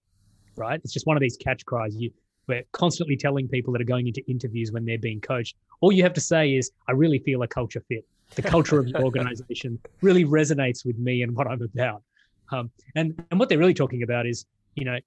right? 0.56 0.80
It's 0.82 0.92
just 0.92 1.06
one 1.06 1.16
of 1.16 1.20
these 1.20 1.36
catch 1.36 1.64
cries. 1.66 1.94
You, 1.96 2.10
we're 2.46 2.64
constantly 2.72 3.16
telling 3.16 3.48
people 3.48 3.72
that 3.74 3.82
are 3.82 3.86
going 3.86 4.08
into 4.08 4.22
interviews 4.28 4.72
when 4.72 4.84
they're 4.84 4.98
being 4.98 5.20
coached. 5.20 5.56
All 5.80 5.92
you 5.92 6.02
have 6.02 6.14
to 6.14 6.20
say 6.20 6.54
is, 6.54 6.70
I 6.88 6.92
really 6.92 7.18
feel 7.18 7.42
a 7.42 7.48
culture 7.48 7.82
fit. 7.88 8.04
The 8.34 8.42
culture 8.42 8.78
of 8.78 8.88
your 8.88 9.02
organization 9.02 9.78
really 10.02 10.24
resonates 10.24 10.84
with 10.84 10.98
me 10.98 11.22
and 11.22 11.34
what 11.34 11.46
I'm 11.46 11.62
about. 11.62 12.02
Um, 12.50 12.70
and 12.94 13.22
and 13.30 13.38
what 13.40 13.48
they're 13.48 13.58
really 13.58 13.74
talking 13.74 14.02
about 14.02 14.26
is, 14.26 14.46
you 14.74 14.84
know, 14.84 14.98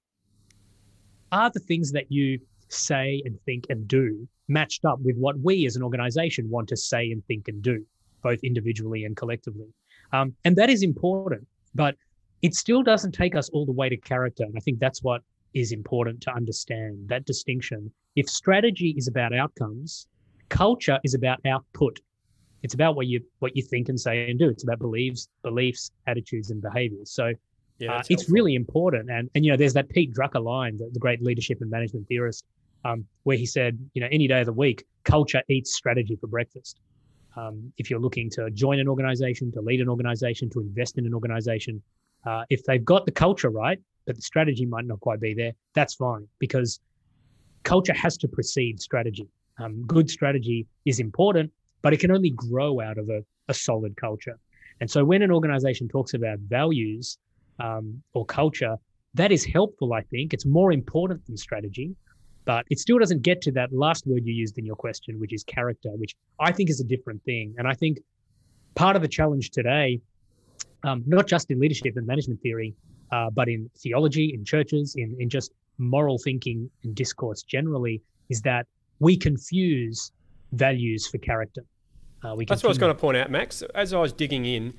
are 1.30 1.50
the 1.50 1.60
things 1.60 1.92
that 1.92 2.10
you 2.10 2.40
say 2.68 3.22
and 3.24 3.40
think 3.42 3.66
and 3.68 3.86
do 3.88 4.28
matched 4.48 4.84
up 4.84 4.98
with 5.00 5.16
what 5.16 5.38
we 5.40 5.66
as 5.66 5.76
an 5.76 5.82
organization 5.82 6.48
want 6.50 6.68
to 6.68 6.76
say 6.76 7.10
and 7.10 7.24
think 7.26 7.48
and 7.48 7.62
do, 7.62 7.84
both 8.22 8.40
individually 8.42 9.04
and 9.04 9.16
collectively? 9.16 9.68
Um, 10.12 10.34
and 10.44 10.56
that 10.56 10.68
is 10.68 10.82
important, 10.82 11.46
but 11.74 11.96
it 12.42 12.54
still 12.54 12.82
doesn't 12.82 13.12
take 13.12 13.34
us 13.34 13.48
all 13.50 13.64
the 13.64 13.72
way 13.72 13.88
to 13.88 13.96
character. 13.96 14.44
And 14.44 14.54
I 14.56 14.60
think 14.60 14.78
that's 14.78 15.02
what 15.02 15.22
is 15.54 15.72
important 15.72 16.20
to 16.22 16.34
understand 16.34 17.08
that 17.08 17.24
distinction. 17.24 17.90
If 18.16 18.28
strategy 18.28 18.94
is 18.96 19.08
about 19.08 19.34
outcomes, 19.34 20.06
culture 20.48 20.98
is 21.04 21.14
about 21.14 21.40
output. 21.46 22.00
It's 22.62 22.74
about 22.74 22.96
what 22.96 23.06
you 23.06 23.20
what 23.40 23.56
you 23.56 23.62
think 23.62 23.88
and 23.88 23.98
say 23.98 24.30
and 24.30 24.38
do. 24.38 24.48
It's 24.48 24.62
about 24.62 24.78
beliefs, 24.78 25.28
beliefs, 25.42 25.90
attitudes, 26.06 26.50
and 26.50 26.62
behaviors. 26.62 27.10
So 27.10 27.32
yeah, 27.78 27.96
uh, 27.96 28.02
it's 28.08 28.30
really 28.30 28.54
important. 28.54 29.10
And 29.10 29.28
and 29.34 29.44
you 29.44 29.50
know, 29.50 29.56
there's 29.56 29.74
that 29.74 29.88
Pete 29.88 30.14
Drucker 30.14 30.42
line, 30.42 30.76
the, 30.76 30.88
the 30.92 31.00
great 31.00 31.22
leadership 31.22 31.60
and 31.60 31.70
management 31.70 32.06
theorist, 32.08 32.44
um, 32.84 33.04
where 33.24 33.36
he 33.36 33.46
said, 33.46 33.78
you 33.94 34.00
know, 34.00 34.08
any 34.10 34.28
day 34.28 34.40
of 34.40 34.46
the 34.46 34.52
week, 34.52 34.84
culture 35.04 35.42
eats 35.48 35.74
strategy 35.74 36.16
for 36.16 36.26
breakfast. 36.26 36.80
Um, 37.36 37.72
if 37.78 37.90
you're 37.90 38.00
looking 38.00 38.28
to 38.30 38.50
join 38.50 38.78
an 38.78 38.88
organization, 38.88 39.50
to 39.52 39.60
lead 39.60 39.80
an 39.80 39.88
organization, 39.88 40.50
to 40.50 40.60
invest 40.60 40.98
in 40.98 41.06
an 41.06 41.14
organization, 41.14 41.82
uh, 42.26 42.44
if 42.50 42.64
they've 42.64 42.84
got 42.84 43.06
the 43.06 43.12
culture 43.12 43.50
right, 43.50 43.78
but 44.06 44.16
the 44.16 44.22
strategy 44.22 44.66
might 44.66 44.84
not 44.84 45.00
quite 45.00 45.20
be 45.20 45.34
there, 45.34 45.52
that's 45.74 45.94
fine 45.94 46.26
because 46.38 46.80
culture 47.62 47.94
has 47.94 48.16
to 48.18 48.28
precede 48.28 48.80
strategy. 48.80 49.28
Um, 49.58 49.82
good 49.86 50.10
strategy 50.10 50.66
is 50.84 51.00
important, 51.00 51.50
but 51.82 51.92
it 51.92 52.00
can 52.00 52.10
only 52.10 52.30
grow 52.30 52.80
out 52.80 52.98
of 52.98 53.08
a, 53.08 53.24
a 53.48 53.54
solid 53.54 53.96
culture. 53.96 54.38
And 54.80 54.90
so 54.90 55.04
when 55.04 55.22
an 55.22 55.30
organization 55.30 55.88
talks 55.88 56.14
about 56.14 56.38
values 56.40 57.18
um, 57.60 58.02
or 58.14 58.24
culture, 58.24 58.76
that 59.14 59.30
is 59.30 59.44
helpful, 59.44 59.92
I 59.92 60.02
think. 60.02 60.32
It's 60.32 60.46
more 60.46 60.72
important 60.72 61.24
than 61.26 61.36
strategy, 61.36 61.94
but 62.44 62.64
it 62.70 62.78
still 62.78 62.98
doesn't 62.98 63.22
get 63.22 63.40
to 63.42 63.52
that 63.52 63.72
last 63.72 64.06
word 64.06 64.22
you 64.24 64.32
used 64.32 64.58
in 64.58 64.64
your 64.64 64.76
question, 64.76 65.20
which 65.20 65.32
is 65.32 65.44
character, 65.44 65.90
which 65.96 66.16
I 66.40 66.50
think 66.50 66.70
is 66.70 66.80
a 66.80 66.84
different 66.84 67.22
thing. 67.24 67.54
And 67.58 67.68
I 67.68 67.74
think 67.74 67.98
part 68.74 68.96
of 68.96 69.02
the 69.02 69.08
challenge 69.08 69.50
today 69.50 70.00
um, 70.84 71.02
not 71.06 71.26
just 71.26 71.50
in 71.50 71.60
leadership 71.60 71.96
and 71.96 72.06
management 72.06 72.40
theory, 72.40 72.74
uh, 73.10 73.30
but 73.30 73.48
in 73.48 73.70
theology, 73.78 74.32
in 74.34 74.44
churches, 74.44 74.94
in, 74.96 75.16
in 75.18 75.28
just 75.28 75.52
moral 75.78 76.18
thinking 76.18 76.70
and 76.82 76.94
discourse 76.94 77.42
generally, 77.42 78.02
is 78.30 78.40
that 78.42 78.66
we 78.98 79.16
confuse 79.16 80.12
values 80.52 81.06
for 81.06 81.18
character. 81.18 81.62
Uh, 82.22 82.34
we 82.34 82.44
That's 82.44 82.62
what 82.62 82.68
I 82.68 82.70
was 82.70 82.78
going 82.78 82.94
to 82.94 83.00
point 83.00 83.16
out, 83.16 83.30
Max. 83.30 83.62
As 83.74 83.92
I 83.92 83.98
was 83.98 84.12
digging 84.12 84.44
in, 84.44 84.74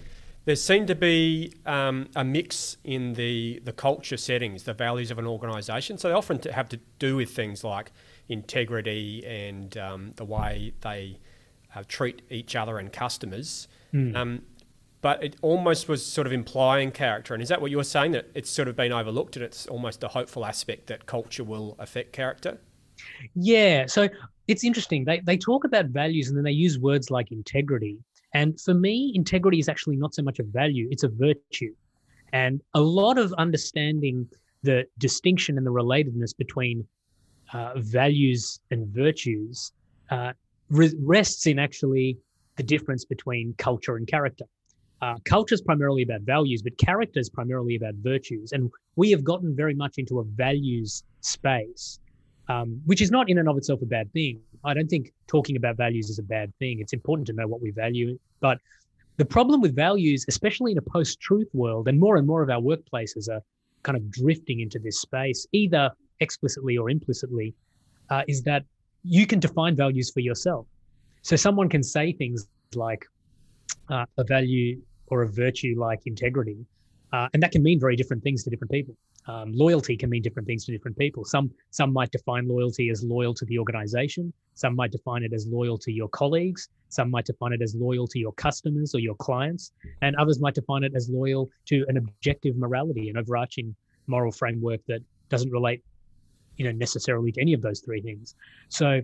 there 0.46 0.56
seemed 0.56 0.88
to 0.88 0.96
be 0.96 1.54
um, 1.66 2.10
a 2.16 2.24
mix 2.24 2.78
in 2.84 3.14
the, 3.14 3.62
the 3.64 3.72
culture 3.72 4.18
settings, 4.18 4.64
the 4.64 4.74
values 4.74 5.12
of 5.12 5.20
an 5.20 5.28
organisation. 5.28 5.98
So 5.98 6.10
they 6.10 6.14
often 6.14 6.40
have 6.52 6.70
to 6.70 6.80
do 7.00 7.16
with 7.16 7.32
things 7.32 7.64
like 7.64 7.92
integrity 8.30 9.26
and 9.26 9.78
um, 9.78 10.14
the 10.16 10.26
way 10.26 10.74
they 10.82 11.20
uh, 11.76 11.84
treat 11.88 12.22
each 12.30 12.56
other 12.56 12.78
and 12.78 12.92
customers. 12.92 13.68
Mm. 13.94 14.16
Um, 14.16 14.42
but 15.02 15.22
it 15.22 15.36
almost 15.42 15.90
was 15.90 16.06
sort 16.06 16.28
of 16.28 16.34
implying 16.34 16.92
character. 16.92 17.34
And 17.34 17.44
is 17.44 17.50
that 17.50 17.62
what 17.62 17.72
you 17.72 17.78
were 17.78 17.84
saying 17.84 18.14
that 18.14 18.30
it's 18.34 18.50
sort 18.50 18.70
of 18.70 18.76
been 18.76 18.94
overlooked 18.94 19.36
and 19.36 19.44
it's 19.44 19.68
almost 19.68 20.04
a 20.04 20.08
hopeful 20.08 20.46
aspect 20.46 20.88
that 20.88 21.06
culture 21.06 21.44
will 21.44 21.76
affect 21.78 22.14
character? 22.14 22.60
Yeah. 23.36 23.86
So 23.88 24.08
it's 24.48 24.64
interesting. 24.64 25.06
They, 25.06 25.20
they 25.20 25.38
talk 25.38 25.64
about 25.64 25.88
values 25.88 26.28
and 26.28 26.38
then 26.38 26.44
they 26.44 26.52
use 26.52 26.78
words 26.80 27.10
like 27.10 27.32
integrity. 27.32 27.98
And 28.34 28.60
for 28.60 28.74
me, 28.74 29.12
integrity 29.16 29.60
is 29.60 29.70
actually 29.70 29.96
not 29.96 30.14
so 30.14 30.24
much 30.24 30.40
a 30.40 30.44
value, 30.44 30.88
it's 30.92 31.04
a 31.04 31.10
virtue. 31.10 31.74
And 32.34 32.62
a 32.74 32.82
lot 32.82 33.18
of 33.18 33.32
understanding 33.34 34.28
the 34.64 34.86
distinction 34.98 35.58
and 35.58 35.68
the 35.68 35.72
relatedness 35.72 36.36
between 36.36 36.88
uh, 37.54 37.74
values 37.76 38.60
and 38.72 38.88
virtues 38.88 39.72
uh, 40.10 40.34
re- 40.70 40.96
rests 41.00 41.46
in 41.46 41.60
actually 41.60 42.18
the 42.58 42.64
difference 42.64 43.06
between 43.06 43.54
culture 43.58 43.96
and 43.96 44.08
character. 44.08 44.46
Uh, 45.02 45.16
culture 45.26 45.54
is 45.54 45.62
primarily 45.62 46.02
about 46.02 46.22
values, 46.22 46.62
but 46.62 46.78
character 46.78 47.20
is 47.20 47.30
primarily 47.30 47.76
about 47.76 47.94
virtues. 47.96 48.52
And 48.54 48.72
we 48.96 49.12
have 49.12 49.24
gotten 49.24 49.56
very 49.56 49.76
much 49.76 49.98
into 49.98 50.20
a 50.20 50.24
values 50.24 51.04
space 51.20 52.00
um, 52.50 52.82
which 52.86 53.02
is 53.02 53.12
not 53.12 53.30
in 53.30 53.38
and 53.38 53.48
of 53.50 53.58
itself 53.58 53.82
a 53.82 53.86
bad 53.86 54.12
thing. 54.14 54.40
I 54.64 54.74
don't 54.74 54.88
think 54.88 55.14
talking 55.28 55.56
about 55.56 55.78
values 55.78 56.10
is 56.10 56.20
a 56.20 56.24
bad 56.24 56.54
thing. 56.60 56.80
It's 56.80 56.94
important 56.94 57.28
to 57.28 57.34
know 57.34 57.48
what 57.48 57.62
we 57.62 57.72
value. 57.72 58.18
But 58.40 58.60
the 59.18 59.26
problem 59.26 59.62
with 59.62 59.76
values, 59.76 60.26
especially 60.28 60.72
in 60.72 60.78
a 60.78 60.82
post 60.82 61.20
truth 61.20 61.50
world, 61.54 61.88
and 61.88 62.00
more 62.00 62.18
and 62.18 62.26
more 62.26 62.42
of 62.42 62.50
our 62.50 62.62
workplaces 62.62 63.30
are 63.30 63.42
kind 63.84 63.98
of 63.98 64.10
drifting 64.10 64.62
into 64.62 64.80
this 64.80 65.02
space, 65.02 65.46
either 65.52 65.92
explicitly 66.20 66.78
or 66.78 66.90
implicitly, 66.90 67.54
uh, 68.10 68.24
is 68.28 68.44
that 68.44 68.64
you 69.04 69.28
can 69.28 69.40
define 69.40 69.76
values 69.76 70.10
for 70.12 70.22
yourself. 70.22 70.66
So 71.22 71.36
someone 71.36 71.70
can 71.70 71.84
say 71.84 72.14
things 72.14 72.48
like 72.76 73.06
uh, 73.90 74.06
a 74.18 74.24
value 74.24 74.82
or 75.08 75.24
a 75.24 75.28
virtue 75.28 75.76
like 75.78 76.02
integrity, 76.06 76.66
uh, 77.14 77.30
and 77.34 77.42
that 77.42 77.52
can 77.52 77.64
mean 77.64 77.80
very 77.80 77.96
different 77.96 78.22
things 78.24 78.44
to 78.44 78.50
different 78.50 78.72
people 78.72 78.96
um, 79.28 79.54
loyalty 79.54 79.96
can 79.96 80.10
mean 80.10 80.22
different 80.22 80.48
things 80.48 80.66
to 80.66 80.72
different 80.72 80.98
people. 80.98 81.24
Some 81.24 81.52
some 81.70 81.94
might 81.94 82.12
define 82.12 82.48
loyalty 82.48 82.90
as 82.90 83.04
loyal 83.04 83.34
to 83.36 83.46
the 83.46 83.58
organization. 83.58 84.34
Some 84.54 84.76
might 84.76 84.92
define 84.92 85.24
it 85.24 85.34
as 85.34 85.48
loyal 85.48 85.78
to 85.80 85.92
your 85.92 86.10
colleagues. 86.10 86.70
Some 86.90 87.10
might 87.10 87.26
define 87.26 87.54
it 87.54 87.62
as 87.62 87.76
loyal 87.76 88.08
to 88.08 88.20
your 88.20 88.34
customers 88.34 88.94
or 88.94 89.00
your 89.00 89.16
clients, 89.16 89.72
and 90.02 90.16
others 90.18 90.40
might 90.40 90.56
define 90.56 90.84
it 90.84 90.94
as 90.96 91.10
loyal 91.10 91.50
to 91.68 91.86
an 91.88 91.98
objective 91.98 92.58
morality, 92.58 93.10
an 93.10 93.18
overarching 93.18 93.76
moral 94.08 94.32
framework 94.32 94.82
that 94.88 95.00
doesn't 95.30 95.52
relate, 95.52 95.82
you 96.58 96.66
know, 96.66 96.72
necessarily 96.72 97.32
to 97.32 97.42
any 97.42 97.54
of 97.54 97.62
those 97.62 97.80
three 97.80 98.02
things. 98.02 98.36
So, 98.68 99.02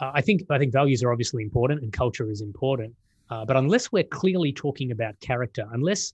uh, 0.00 0.10
I 0.14 0.20
think 0.20 0.42
I 0.48 0.58
think 0.58 0.72
values 0.72 1.02
are 1.02 1.10
obviously 1.10 1.42
important 1.42 1.82
and 1.82 1.92
culture 1.92 2.30
is 2.30 2.40
important, 2.40 2.94
uh, 3.30 3.44
but 3.44 3.56
unless 3.56 3.90
we're 3.90 4.04
clearly 4.04 4.52
talking 4.52 4.92
about 4.92 5.18
character, 5.20 5.66
unless 5.72 6.12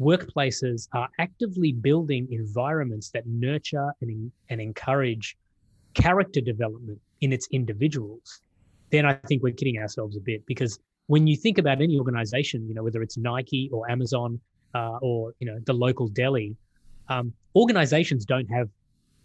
workplaces 0.00 0.88
are 0.92 1.08
actively 1.18 1.72
building 1.72 2.28
environments 2.30 3.10
that 3.10 3.26
nurture 3.26 3.92
and, 4.00 4.30
and 4.50 4.60
encourage 4.60 5.36
character 5.94 6.40
development 6.40 7.00
in 7.20 7.32
its 7.32 7.48
individuals, 7.52 8.40
then 8.90 9.06
I 9.06 9.14
think 9.14 9.42
we're 9.42 9.54
kidding 9.54 9.78
ourselves 9.78 10.16
a 10.16 10.20
bit 10.20 10.44
because 10.46 10.78
when 11.06 11.26
you 11.26 11.36
think 11.36 11.58
about 11.58 11.80
any 11.80 11.98
organization, 11.98 12.66
you 12.68 12.74
know, 12.74 12.82
whether 12.82 13.02
it's 13.02 13.16
Nike 13.16 13.70
or 13.72 13.88
Amazon 13.90 14.40
uh, 14.74 14.98
or, 15.00 15.34
you 15.38 15.46
know, 15.46 15.58
the 15.66 15.72
local 15.72 16.08
deli, 16.08 16.56
um, 17.08 17.32
organizations 17.54 18.24
don't 18.24 18.50
have 18.50 18.68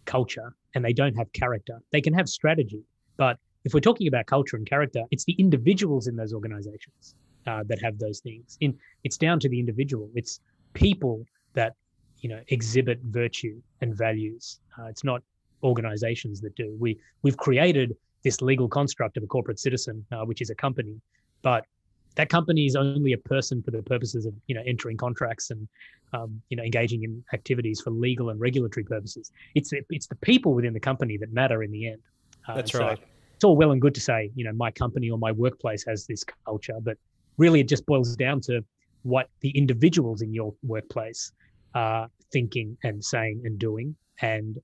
culture 0.06 0.54
and 0.76 0.84
they 0.84 0.94
don't 0.94 1.16
have 1.16 1.32
character. 1.34 1.80
They 1.92 2.02
can 2.02 2.14
have 2.14 2.30
strategy, 2.30 2.84
but 3.18 3.38
if 3.64 3.74
we're 3.74 3.80
talking 3.80 4.08
about 4.08 4.26
culture 4.26 4.56
and 4.56 4.68
character, 4.68 5.04
it's 5.12 5.26
the 5.26 5.34
individuals 5.34 6.08
in 6.08 6.16
those 6.16 6.34
organizations 6.34 7.16
uh, 7.48 7.64
that 7.68 7.82
have 7.82 7.98
those 8.00 8.20
things. 8.20 8.58
In 8.62 8.78
it's 9.04 9.18
down 9.18 9.40
to 9.42 9.50
the 9.50 9.60
individual. 9.60 10.10
It's 10.16 10.40
people 10.74 11.26
that 11.54 11.74
you 12.22 12.30
know 12.30 12.42
exhibit 12.50 13.00
virtue 13.04 13.62
and 13.82 13.96
values. 13.96 14.60
Uh, 14.78 14.86
it's 14.86 15.04
not 15.04 15.22
organizations 15.64 16.42
that 16.42 16.56
do. 16.56 16.76
We 16.80 16.98
we've 17.24 17.38
created 17.38 17.96
this 18.24 18.42
legal 18.42 18.68
construct 18.68 19.18
of 19.18 19.24
a 19.24 19.28
corporate 19.28 19.60
citizen, 19.60 20.06
uh, 20.12 20.26
which 20.26 20.42
is 20.42 20.50
a 20.50 20.56
company, 20.56 21.00
but 21.42 21.66
that 22.16 22.28
company 22.30 22.66
is 22.66 22.76
only 22.76 23.14
a 23.14 23.18
person 23.18 23.62
for 23.62 23.72
the 23.72 23.82
purposes 23.82 24.26
of 24.26 24.34
you 24.48 24.56
know 24.56 24.64
entering 24.66 24.98
contracts 24.98 25.52
and 25.52 25.68
um, 26.14 26.42
you 26.50 26.58
know 26.58 26.64
engaging 26.64 27.04
in 27.04 27.24
activities 27.34 27.82
for 27.82 27.92
legal 27.92 28.30
and 28.30 28.40
regulatory 28.40 28.84
purposes. 28.84 29.32
It's 29.56 29.72
it's 29.90 30.08
the 30.08 30.16
people 30.16 30.54
within 30.54 30.74
the 30.74 30.80
company 30.80 31.18
that 31.18 31.32
matter 31.32 31.64
in 31.64 31.72
the 31.72 31.88
end. 31.88 32.02
Uh, 32.48 32.56
That's 32.56 32.74
right. 32.74 32.98
So 32.98 33.04
it's 33.36 33.44
all 33.46 33.56
well 33.56 33.72
and 33.72 33.82
good 33.82 33.96
to 33.96 34.02
say 34.02 34.32
you 34.36 34.44
know 34.44 34.54
my 34.54 34.72
company 34.72 35.10
or 35.10 35.18
my 35.18 35.32
workplace 35.32 35.86
has 35.86 36.06
this 36.08 36.24
culture, 36.46 36.78
but 36.82 36.98
really 37.38 37.62
it 37.62 37.70
just 37.70 37.86
boils 37.86 38.16
down 38.16 38.42
to 38.42 38.64
what 39.04 39.30
the 39.42 39.50
individuals 39.52 40.22
in 40.22 40.34
your 40.34 40.54
workplace 40.64 41.32
are 41.76 42.10
thinking 42.32 42.78
and 42.84 43.04
saying 43.04 43.42
and 43.46 43.60
doing, 43.60 43.96
and 44.22 44.58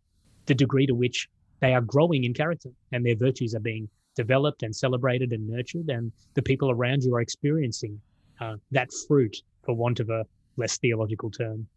the 0.46 0.56
degree 0.56 0.86
to 0.86 0.94
which 0.94 1.28
they 1.60 1.74
are 1.74 1.82
growing 1.82 2.24
in 2.24 2.34
character 2.34 2.70
and 2.92 3.06
their 3.06 3.16
virtues 3.16 3.56
are 3.56 3.60
being 3.62 3.88
developed 4.16 4.64
and 4.64 4.76
celebrated 4.76 5.32
and 5.32 5.48
nurtured, 5.48 5.90
and 5.90 6.12
the 6.34 6.42
people 6.42 6.72
around 6.72 7.04
you 7.04 7.14
are 7.14 7.22
experiencing 7.22 8.00
uh, 8.40 8.56
that 8.72 8.90
fruit, 9.08 9.36
for 9.64 9.76
want 9.76 10.00
of 10.00 10.10
a 10.10 10.26
less 10.58 10.78
theological 10.78 11.30
term. 11.32 11.68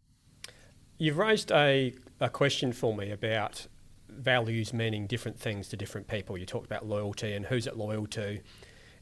You've 0.97 1.17
raised 1.17 1.51
a, 1.51 1.95
a 2.19 2.29
question 2.29 2.73
for 2.73 2.95
me 2.95 3.11
about 3.11 3.67
values 4.09 4.73
meaning 4.73 5.07
different 5.07 5.39
things 5.39 5.69
to 5.69 5.77
different 5.77 6.07
people. 6.07 6.37
You 6.37 6.45
talked 6.45 6.65
about 6.65 6.85
loyalty 6.85 7.33
and 7.33 7.45
who's 7.45 7.67
it 7.67 7.77
loyal 7.77 8.05
to. 8.07 8.39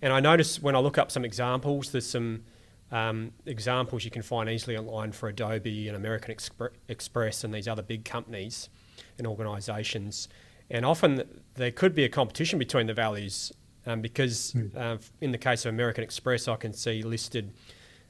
And 0.01 0.13
I 0.13 0.19
notice 0.19 0.61
when 0.61 0.75
I 0.75 0.79
look 0.79 0.97
up 0.97 1.11
some 1.11 1.25
examples, 1.25 1.91
there's 1.91 2.07
some 2.07 2.43
um, 2.91 3.31
examples 3.45 4.05
you 4.05 4.11
can 4.11 4.21
find 4.21 4.49
easily 4.49 4.77
online 4.77 5.11
for 5.11 5.29
Adobe 5.29 5.87
and 5.87 5.97
American 5.97 6.33
Expre- 6.33 6.71
Express 6.87 7.43
and 7.43 7.53
these 7.53 7.67
other 7.67 7.81
big 7.81 8.05
companies 8.05 8.69
and 9.17 9.27
organisations. 9.27 10.29
And 10.69 10.85
often 10.85 11.41
there 11.55 11.71
could 11.71 11.93
be 11.93 12.03
a 12.03 12.09
competition 12.09 12.59
between 12.59 12.87
the 12.87 12.93
values 12.93 13.51
um, 13.85 14.01
because 14.01 14.53
mm. 14.53 14.75
uh, 14.75 14.97
in 15.21 15.31
the 15.31 15.37
case 15.37 15.65
of 15.65 15.73
American 15.73 16.03
Express, 16.03 16.47
I 16.47 16.55
can 16.55 16.73
see 16.73 17.03
listed 17.03 17.53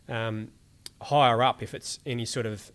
um, 0.10 0.50
higher 1.02 1.44
up 1.44 1.62
if 1.62 1.74
it's 1.74 2.00
any 2.06 2.26
sort 2.26 2.46
of 2.46 2.72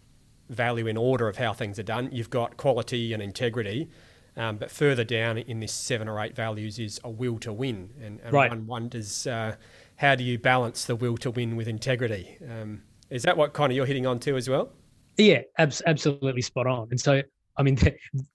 value 0.48 0.86
in 0.86 0.96
order 0.96 1.28
of 1.28 1.36
how 1.36 1.52
things 1.52 1.78
are 1.78 1.84
done. 1.84 2.08
You've 2.12 2.30
got 2.30 2.56
quality 2.56 3.12
and 3.12 3.22
integrity. 3.22 3.88
Um, 4.36 4.56
but 4.56 4.70
further 4.70 5.04
down 5.04 5.36
in 5.36 5.60
this 5.60 5.72
seven 5.72 6.08
or 6.08 6.18
eight 6.18 6.34
values 6.34 6.78
is 6.78 6.98
a 7.04 7.10
will 7.10 7.38
to 7.40 7.52
win, 7.52 7.90
and, 8.00 8.18
and 8.20 8.32
right. 8.32 8.48
one 8.48 8.66
wonders 8.66 9.26
uh, 9.26 9.56
how 9.96 10.14
do 10.14 10.24
you 10.24 10.38
balance 10.38 10.84
the 10.84 10.96
will 10.96 11.16
to 11.18 11.30
win 11.30 11.56
with 11.56 11.68
integrity? 11.68 12.38
Um, 12.48 12.82
is 13.10 13.22
that 13.22 13.36
what 13.36 13.52
kind 13.52 13.70
of 13.70 13.76
you're 13.76 13.86
hitting 13.86 14.06
on 14.06 14.18
to 14.20 14.36
as 14.36 14.48
well? 14.48 14.72
Yeah, 15.18 15.42
ab- 15.58 15.74
absolutely 15.86 16.42
spot 16.42 16.66
on. 16.66 16.88
And 16.90 17.00
so, 17.00 17.22
I 17.56 17.62
mean, 17.62 17.78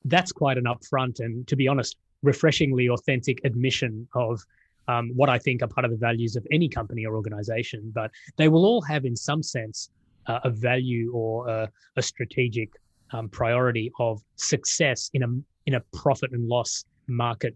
that's 0.05 0.31
quite 0.31 0.57
an 0.57 0.65
upfront 0.65 1.19
and, 1.19 1.47
to 1.47 1.55
be 1.55 1.67
honest, 1.67 1.97
refreshingly 2.23 2.89
authentic 2.89 3.39
admission 3.43 4.07
of 4.13 4.41
um, 4.87 5.11
what 5.15 5.29
I 5.29 5.37
think 5.37 5.61
are 5.61 5.67
part 5.67 5.85
of 5.85 5.91
the 5.91 5.97
values 5.97 6.35
of 6.35 6.45
any 6.51 6.69
company 6.69 7.05
or 7.05 7.15
organization. 7.15 7.91
But 7.93 8.11
they 8.37 8.47
will 8.47 8.65
all 8.65 8.81
have, 8.81 9.05
in 9.05 9.15
some 9.15 9.43
sense, 9.43 9.89
uh, 10.27 10.39
a 10.43 10.49
value 10.49 11.11
or 11.13 11.47
a, 11.47 11.69
a 11.95 12.01
strategic 12.01 12.69
um, 13.11 13.29
priority 13.29 13.91
of 13.99 14.21
success 14.35 15.09
in 15.13 15.23
a 15.23 15.27
in 15.65 15.75
a 15.75 15.81
profit 15.93 16.31
and 16.31 16.47
loss 16.47 16.83
market 17.07 17.55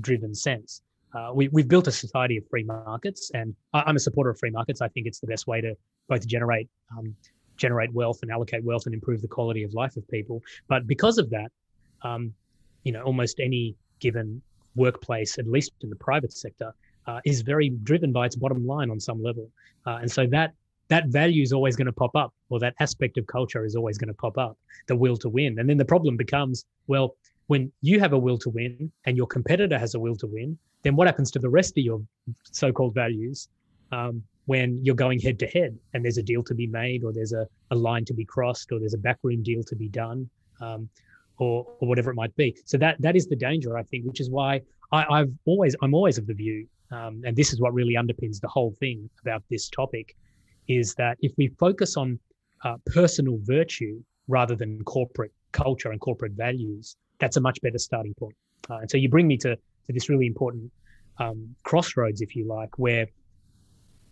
driven 0.00 0.34
sense 0.34 0.82
uh, 1.14 1.32
we, 1.34 1.48
we've 1.48 1.68
built 1.68 1.86
a 1.86 1.92
society 1.92 2.36
of 2.36 2.44
free 2.48 2.62
markets, 2.62 3.30
and 3.34 3.54
I'm 3.72 3.96
a 3.96 4.00
supporter 4.00 4.30
of 4.30 4.38
free 4.38 4.50
markets. 4.50 4.80
I 4.80 4.88
think 4.88 5.06
it's 5.06 5.20
the 5.20 5.26
best 5.26 5.46
way 5.46 5.60
to 5.60 5.74
both 6.08 6.26
generate 6.26 6.68
um, 6.96 7.14
generate 7.56 7.92
wealth 7.92 8.20
and 8.22 8.30
allocate 8.30 8.64
wealth 8.64 8.86
and 8.86 8.94
improve 8.94 9.20
the 9.20 9.28
quality 9.28 9.62
of 9.64 9.74
life 9.74 9.96
of 9.96 10.08
people. 10.08 10.42
But 10.68 10.86
because 10.86 11.18
of 11.18 11.28
that, 11.30 11.50
um, 12.02 12.32
you 12.84 12.92
know, 12.92 13.02
almost 13.02 13.38
any 13.38 13.74
given 13.98 14.40
workplace, 14.76 15.38
at 15.38 15.46
least 15.46 15.72
in 15.82 15.90
the 15.90 15.96
private 15.96 16.32
sector, 16.32 16.72
uh, 17.06 17.20
is 17.24 17.42
very 17.42 17.68
driven 17.68 18.12
by 18.12 18.26
its 18.26 18.36
bottom 18.36 18.66
line 18.66 18.90
on 18.90 19.00
some 19.00 19.22
level, 19.22 19.50
uh, 19.86 19.98
and 20.00 20.10
so 20.10 20.26
that 20.26 20.54
that 20.88 21.06
value 21.06 21.42
is 21.42 21.52
always 21.52 21.76
going 21.76 21.86
to 21.86 21.92
pop 21.92 22.14
up, 22.16 22.34
or 22.50 22.58
that 22.58 22.74
aspect 22.80 23.16
of 23.16 23.26
culture 23.26 23.64
is 23.64 23.76
always 23.76 23.96
going 23.96 24.08
to 24.08 24.14
pop 24.14 24.36
up, 24.36 24.58
the 24.88 24.96
will 24.96 25.16
to 25.16 25.28
win. 25.28 25.58
And 25.58 25.68
then 25.68 25.76
the 25.76 25.84
problem 25.84 26.16
becomes, 26.16 26.64
well, 26.88 27.14
when 27.46 27.70
you 27.80 28.00
have 28.00 28.12
a 28.12 28.18
will 28.18 28.38
to 28.38 28.50
win 28.50 28.90
and 29.04 29.16
your 29.16 29.28
competitor 29.28 29.78
has 29.78 29.94
a 29.94 30.00
will 30.00 30.16
to 30.16 30.26
win, 30.26 30.58
then 30.82 30.96
what 30.96 31.06
happens 31.06 31.30
to 31.32 31.38
the 31.38 31.48
rest 31.48 31.76
of 31.78 31.84
your 31.84 32.00
so-called 32.50 32.94
values? 32.94 33.48
Um, 33.92 34.22
when 34.46 34.84
you're 34.84 34.96
going 34.96 35.20
head 35.20 35.38
to 35.38 35.46
head 35.46 35.78
and 35.94 36.04
there's 36.04 36.18
a 36.18 36.22
deal 36.22 36.42
to 36.42 36.54
be 36.54 36.66
made 36.66 37.04
or 37.04 37.12
there's 37.12 37.32
a, 37.32 37.46
a 37.70 37.76
line 37.76 38.04
to 38.04 38.14
be 38.14 38.24
crossed 38.24 38.72
or 38.72 38.80
there's 38.80 38.94
a 38.94 38.98
backroom 38.98 39.42
deal 39.44 39.62
to 39.62 39.76
be 39.76 39.88
done 39.88 40.28
um, 40.60 40.88
or, 41.38 41.66
or 41.78 41.88
whatever 41.88 42.10
it 42.10 42.16
might 42.16 42.34
be. 42.34 42.56
So 42.64 42.76
that 42.78 43.00
that 43.00 43.14
is 43.14 43.26
the 43.26 43.36
danger, 43.36 43.78
I 43.78 43.84
think, 43.84 44.06
which 44.06 44.20
is 44.20 44.28
why 44.28 44.60
I, 44.92 45.18
have 45.18 45.30
always 45.44 45.76
I'm 45.82 45.94
always 45.94 46.18
of 46.18 46.26
the 46.26 46.34
view, 46.34 46.66
um, 46.90 47.22
and 47.24 47.36
this 47.36 47.52
is 47.52 47.60
what 47.60 47.72
really 47.74 47.94
underpins 47.94 48.40
the 48.40 48.48
whole 48.48 48.74
thing 48.80 49.08
about 49.22 49.44
this 49.50 49.68
topic, 49.68 50.16
is 50.66 50.94
that 50.96 51.16
if 51.20 51.32
we 51.38 51.46
focus 51.46 51.96
on 51.96 52.18
uh, 52.64 52.76
personal 52.86 53.38
virtue 53.42 54.02
rather 54.26 54.56
than 54.56 54.82
corporate 54.82 55.32
culture 55.52 55.90
and 55.92 56.00
corporate 56.00 56.32
values, 56.32 56.96
that's 57.20 57.36
a 57.36 57.40
much 57.40 57.60
better 57.60 57.78
starting 57.78 58.14
point. 58.14 58.34
Uh, 58.68 58.78
and 58.78 58.90
so 58.90 58.96
you 58.96 59.08
bring 59.08 59.26
me 59.26 59.36
to 59.36 59.56
this 59.92 60.08
really 60.08 60.26
important 60.26 60.70
um, 61.18 61.54
crossroads, 61.64 62.20
if 62.20 62.34
you 62.34 62.46
like, 62.46 62.78
where 62.78 63.06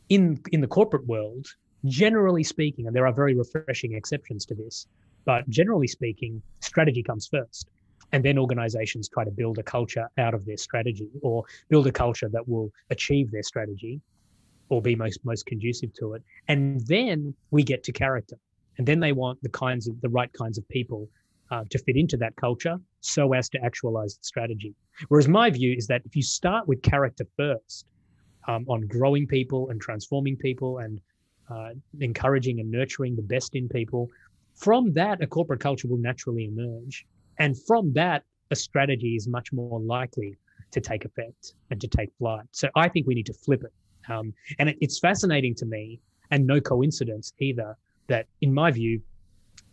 in 0.09 0.41
in 0.53 0.61
the 0.61 0.67
corporate 0.67 1.07
world, 1.07 1.47
generally 1.85 2.45
speaking, 2.45 2.87
and 2.87 2.95
there 2.95 3.07
are 3.07 3.13
very 3.13 3.35
refreshing 3.35 3.95
exceptions 3.95 4.45
to 4.47 4.55
this, 4.55 4.87
but 5.25 5.49
generally 5.49 5.87
speaking, 5.87 6.43
strategy 6.61 7.03
comes 7.03 7.27
first. 7.27 7.71
And 8.13 8.25
then 8.25 8.39
organizations 8.39 9.09
try 9.09 9.25
to 9.25 9.31
build 9.31 9.59
a 9.59 9.63
culture 9.63 10.09
out 10.17 10.33
of 10.33 10.47
their 10.47 10.57
strategy 10.57 11.11
or 11.21 11.45
build 11.69 11.87
a 11.87 11.93
culture 11.93 12.31
that 12.31 12.49
will 12.49 12.73
achieve 12.89 13.31
their 13.31 13.43
strategy 13.43 14.01
or 14.71 14.81
be 14.81 14.97
most 14.97 15.23
most 15.25 15.45
conducive 15.45 15.93
to 15.95 16.15
it. 16.15 16.23
And 16.49 16.81
then 16.87 17.35
we 17.51 17.63
get 17.63 17.85
to 17.85 17.93
character. 17.93 18.37
And 18.79 18.87
then 18.87 19.01
they 19.01 19.13
want 19.13 19.43
the 19.43 19.49
kinds 19.51 19.89
of 19.89 20.01
the 20.01 20.09
right 20.09 20.33
kinds 20.33 20.57
of 20.57 20.67
people 20.69 21.09
uh, 21.51 21.65
to 21.71 21.79
fit 21.79 21.97
into 21.97 22.17
that 22.17 22.35
culture 22.37 22.77
so 23.01 23.33
as 23.33 23.49
to 23.49 23.59
actualize 23.65 24.17
the 24.17 24.25
strategy. 24.25 24.75
Whereas 25.09 25.29
my 25.29 25.51
view 25.51 25.75
is 25.77 25.87
that 25.87 26.03
if 26.05 26.15
you 26.15 26.23
start 26.23 26.69
with 26.69 26.83
character 26.83 27.27
first, 27.37 27.87
um, 28.49 28.65
on 28.69 28.87
growing 28.87 29.27
people 29.27 29.69
and 29.71 29.81
transforming 29.81 30.37
people 30.37 30.79
and 30.79 31.01
uh, 31.51 31.71
encouraging 32.01 32.61
and 32.61 32.71
nurturing 32.71 33.15
the 33.15 33.23
best 33.23 33.55
in 33.55 33.69
people, 33.69 34.09
from 34.57 34.93
that, 34.95 35.23
a 35.23 35.27
corporate 35.27 35.61
culture 35.61 35.87
will 35.87 35.99
naturally 35.99 36.47
emerge. 36.47 37.07
And 37.39 37.57
from 37.67 37.93
that, 37.93 38.25
a 38.51 38.57
strategy 38.57 39.15
is 39.15 39.29
much 39.29 39.53
more 39.53 39.81
likely 39.81 40.37
to 40.73 40.81
take 40.81 41.05
effect 41.05 41.55
and 41.71 41.81
to 41.81 41.87
take 41.87 42.11
flight. 42.19 42.47
So 42.53 42.69
I 42.75 42.89
think 42.89 43.07
we 43.07 43.15
need 43.15 43.27
to 43.27 43.35
flip 43.35 43.63
it. 43.63 43.73
Um, 44.11 44.33
and 44.59 44.71
it, 44.71 44.79
it's 44.81 44.99
fascinating 44.99 45.55
to 45.57 45.67
me, 45.67 46.01
and 46.31 46.47
no 46.47 46.61
coincidence 46.61 47.33
either, 47.39 47.77
that 48.09 48.27
in 48.41 48.53
my 48.53 48.71
view, 48.71 49.01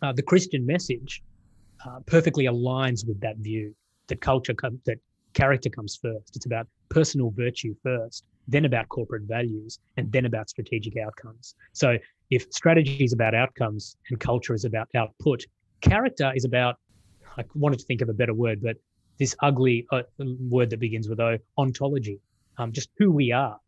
uh, 0.02 0.12
the 0.12 0.22
Christian 0.22 0.64
message 0.66 1.22
uh, 1.86 2.00
perfectly 2.06 2.46
aligns 2.46 3.06
with 3.06 3.20
that 3.20 3.36
view 3.38 3.74
that 4.08 4.20
culture, 4.20 4.54
com- 4.54 4.80
that 4.86 4.98
character 5.34 5.68
comes 5.68 5.98
first. 6.00 6.36
It's 6.36 6.46
about 6.46 6.66
personal 6.88 7.30
virtue 7.30 7.74
first, 7.82 8.26
then 8.48 8.64
about 8.64 8.88
corporate 8.88 9.24
values, 9.24 9.78
and 9.96 10.10
then 10.12 10.26
about 10.26 10.48
strategic 10.48 10.96
outcomes. 10.96 11.54
So 11.72 11.98
if 12.30 12.46
strategy 12.50 13.04
is 13.04 13.12
about 13.12 13.34
outcomes 13.34 13.96
and 14.10 14.18
culture 14.18 14.54
is 14.54 14.64
about 14.64 14.88
output, 14.94 15.44
character 15.80 16.32
is 16.34 16.44
about, 16.44 16.76
I 17.36 17.44
wanted 17.54 17.78
to 17.80 17.84
think 17.84 18.00
of 18.00 18.08
a 18.08 18.14
better 18.14 18.34
word, 18.34 18.62
but 18.62 18.76
this 19.18 19.34
ugly 19.40 19.86
uh, 19.92 20.02
word 20.18 20.70
that 20.70 20.80
begins 20.80 21.08
with 21.08 21.20
O, 21.20 21.38
ontology, 21.58 22.20
um, 22.58 22.72
just 22.72 22.90
who 22.98 23.10
we 23.10 23.32
are. 23.32 23.58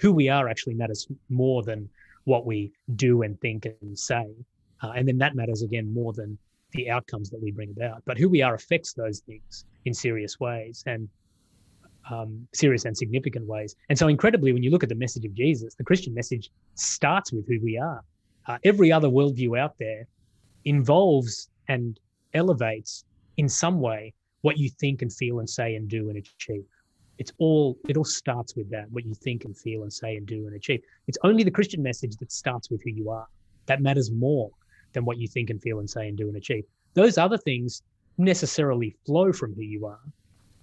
Who 0.00 0.12
we 0.12 0.28
are 0.28 0.48
actually 0.48 0.74
matters 0.74 1.08
more 1.28 1.62
than 1.62 1.88
what 2.24 2.46
we 2.46 2.72
do 2.94 3.22
and 3.22 3.40
think 3.40 3.66
and 3.80 3.98
say. 3.98 4.26
Uh, 4.82 4.92
and 4.94 5.08
then 5.08 5.18
that 5.18 5.34
matters 5.34 5.62
again 5.62 5.92
more 5.92 6.12
than 6.12 6.38
the 6.78 6.88
outcomes 6.90 7.28
that 7.30 7.42
we 7.42 7.50
bring 7.50 7.70
about. 7.70 8.02
But 8.06 8.16
who 8.18 8.28
we 8.28 8.40
are 8.40 8.54
affects 8.54 8.92
those 8.92 9.18
things 9.20 9.64
in 9.84 9.92
serious 9.92 10.38
ways. 10.40 10.82
And 10.86 11.08
um, 12.10 12.48
serious 12.54 12.84
and 12.86 12.96
significant 12.96 13.46
ways. 13.46 13.76
And 13.90 13.98
so, 13.98 14.08
incredibly, 14.08 14.52
when 14.52 14.62
you 14.62 14.70
look 14.70 14.82
at 14.82 14.88
the 14.88 14.94
message 14.94 15.26
of 15.26 15.34
Jesus, 15.34 15.74
the 15.74 15.84
Christian 15.84 16.14
message 16.14 16.50
starts 16.74 17.32
with 17.32 17.46
who 17.46 17.58
we 17.62 17.76
are. 17.76 18.02
Uh, 18.46 18.56
every 18.64 18.90
other 18.90 19.08
worldview 19.08 19.58
out 19.58 19.74
there 19.78 20.06
involves 20.64 21.50
and 21.68 22.00
elevates 22.32 23.04
in 23.36 23.48
some 23.48 23.80
way 23.80 24.14
what 24.40 24.56
you 24.56 24.70
think 24.70 25.02
and 25.02 25.12
feel 25.12 25.40
and 25.40 25.50
say 25.50 25.74
and 25.74 25.88
do 25.88 26.08
and 26.08 26.16
achieve. 26.16 26.64
It's 27.18 27.32
all, 27.38 27.76
it 27.88 27.96
all 27.96 28.04
starts 28.04 28.56
with 28.56 28.70
that, 28.70 28.90
what 28.90 29.04
you 29.04 29.12
think 29.12 29.44
and 29.44 29.56
feel 29.56 29.82
and 29.82 29.92
say 29.92 30.16
and 30.16 30.26
do 30.26 30.46
and 30.46 30.54
achieve. 30.54 30.80
It's 31.08 31.18
only 31.24 31.42
the 31.42 31.50
Christian 31.50 31.82
message 31.82 32.16
that 32.18 32.32
starts 32.32 32.70
with 32.70 32.82
who 32.84 32.90
you 32.90 33.10
are. 33.10 33.26
That 33.66 33.82
matters 33.82 34.10
more 34.10 34.50
than 34.92 35.04
what 35.04 35.18
you 35.18 35.28
think 35.28 35.50
and 35.50 35.60
feel 35.62 35.78
and 35.78 35.88
say 35.88 36.08
and 36.08 36.16
do 36.16 36.28
and 36.28 36.36
achieve. 36.36 36.64
Those 36.94 37.18
other 37.18 37.38
things 37.38 37.82
necessarily 38.16 38.96
flow 39.06 39.32
from 39.32 39.54
who 39.54 39.62
you 39.62 39.86
are, 39.86 40.00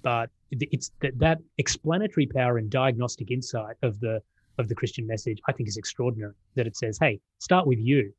but 0.01 0.29
it's 0.51 0.91
that, 1.01 1.17
that 1.19 1.39
explanatory 1.57 2.27
power 2.27 2.57
and 2.57 2.69
diagnostic 2.69 3.31
insight 3.31 3.75
of 3.81 3.99
the 3.99 4.21
of 4.57 4.69
the 4.69 4.75
Christian 4.75 5.05
message, 5.05 5.39
I 5.49 5.51
think, 5.51 5.67
is 5.67 5.77
extraordinary. 5.77 6.33
That 6.55 6.67
it 6.67 6.77
says, 6.77 6.97
"Hey, 6.99 7.19
start 7.39 7.67
with 7.67 7.79
you." 7.79 8.13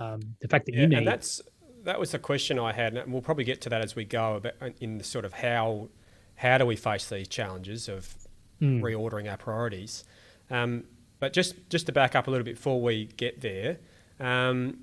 Um, 0.00 0.20
the 0.40 0.48
fact 0.48 0.66
that 0.66 0.74
yeah, 0.74 0.82
you 0.82 0.86
need 0.88 0.98
and 0.98 1.06
that's 1.06 1.40
that 1.84 1.98
was 1.98 2.12
the 2.12 2.18
question 2.18 2.58
I 2.58 2.72
had, 2.72 2.96
and 2.96 3.12
we'll 3.12 3.22
probably 3.22 3.44
get 3.44 3.60
to 3.62 3.68
that 3.70 3.82
as 3.82 3.94
we 3.94 4.04
go. 4.04 4.36
About 4.36 4.54
uh, 4.60 4.70
in 4.80 4.98
the 4.98 5.04
sort 5.04 5.24
of 5.24 5.32
how 5.34 5.88
how 6.36 6.58
do 6.58 6.66
we 6.66 6.76
face 6.76 7.08
these 7.08 7.28
challenges 7.28 7.88
of 7.88 8.14
mm. 8.60 8.80
reordering 8.80 9.30
our 9.30 9.36
priorities. 9.36 10.04
Um, 10.50 10.84
but 11.20 11.32
just 11.32 11.54
just 11.68 11.86
to 11.86 11.92
back 11.92 12.14
up 12.14 12.26
a 12.26 12.30
little 12.30 12.44
bit 12.44 12.56
before 12.56 12.80
we 12.80 13.06
get 13.16 13.40
there, 13.40 13.78
um, 14.18 14.78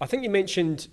I 0.00 0.06
think 0.06 0.22
you 0.22 0.30
mentioned 0.30 0.88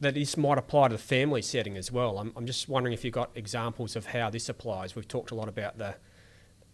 that 0.00 0.14
this 0.14 0.36
might 0.36 0.58
apply 0.58 0.88
to 0.88 0.94
the 0.94 1.02
family 1.02 1.42
setting 1.42 1.76
as 1.76 1.90
well. 1.90 2.18
I'm, 2.18 2.32
I'm 2.36 2.46
just 2.46 2.68
wondering 2.68 2.92
if 2.92 3.04
you've 3.04 3.14
got 3.14 3.30
examples 3.34 3.96
of 3.96 4.06
how 4.06 4.30
this 4.30 4.48
applies. 4.48 4.94
We've 4.94 5.08
talked 5.08 5.30
a 5.30 5.34
lot 5.34 5.48
about 5.48 5.78
the 5.78 5.96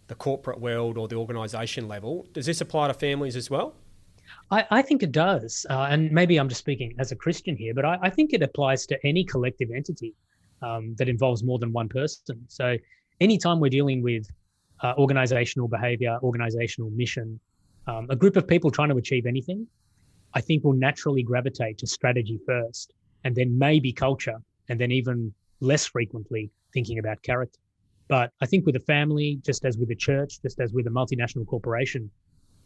the 0.07 0.15
corporate 0.15 0.59
world 0.59 0.97
or 0.99 1.07
the 1.07 1.15
organisation 1.15 1.87
level. 1.87 2.27
Does 2.31 2.45
this 2.45 2.61
apply 2.61 2.89
to 2.89 2.93
families 2.93 3.35
as 3.35 3.49
well? 3.49 3.73
I, 4.51 4.65
I 4.69 4.81
think 4.83 5.01
it 5.01 5.11
does. 5.11 5.65
Uh, 5.69 5.87
and 5.89 6.11
maybe 6.11 6.37
I'm 6.37 6.47
just 6.47 6.59
speaking 6.59 6.93
as 6.99 7.11
a 7.11 7.15
Christian 7.15 7.55
here, 7.55 7.73
but 7.73 7.85
I, 7.85 7.97
I 8.03 8.09
think 8.09 8.33
it 8.33 8.43
applies 8.43 8.85
to 8.87 8.99
any 9.03 9.23
collective 9.23 9.69
entity 9.75 10.13
um, 10.61 10.95
that 10.97 11.09
involves 11.09 11.43
more 11.43 11.57
than 11.57 11.71
one 11.71 11.89
person. 11.89 12.37
So 12.47 12.77
anytime 13.19 13.59
we're 13.59 13.69
dealing 13.69 14.03
with 14.03 14.27
uh, 14.83 14.93
organizational 14.97 15.67
behavior, 15.67 16.19
organizational 16.21 16.91
mission, 16.91 17.39
um, 17.87 18.07
a 18.09 18.15
group 18.15 18.35
of 18.35 18.47
people 18.47 18.69
trying 18.69 18.89
to 18.89 18.97
achieve 18.97 19.25
anything, 19.25 19.65
I 20.35 20.41
think 20.41 20.63
will 20.63 20.73
naturally 20.73 21.23
gravitate 21.23 21.77
to 21.79 21.87
strategy 21.87 22.39
first 22.45 22.93
and 23.23 23.35
then 23.35 23.57
maybe 23.57 23.91
culture, 23.91 24.37
and 24.69 24.79
then 24.79 24.91
even 24.91 25.33
less 25.61 25.85
frequently 25.85 26.51
thinking 26.73 26.99
about 26.99 27.21
character. 27.23 27.59
But 28.07 28.31
I 28.41 28.45
think 28.45 28.65
with 28.65 28.75
a 28.75 28.81
family, 28.81 29.39
just 29.43 29.65
as 29.65 29.77
with 29.77 29.89
a 29.89 29.95
church, 29.95 30.41
just 30.41 30.59
as 30.59 30.73
with 30.73 30.85
a 30.85 30.91
multinational 30.91 31.47
corporation, 31.47 32.11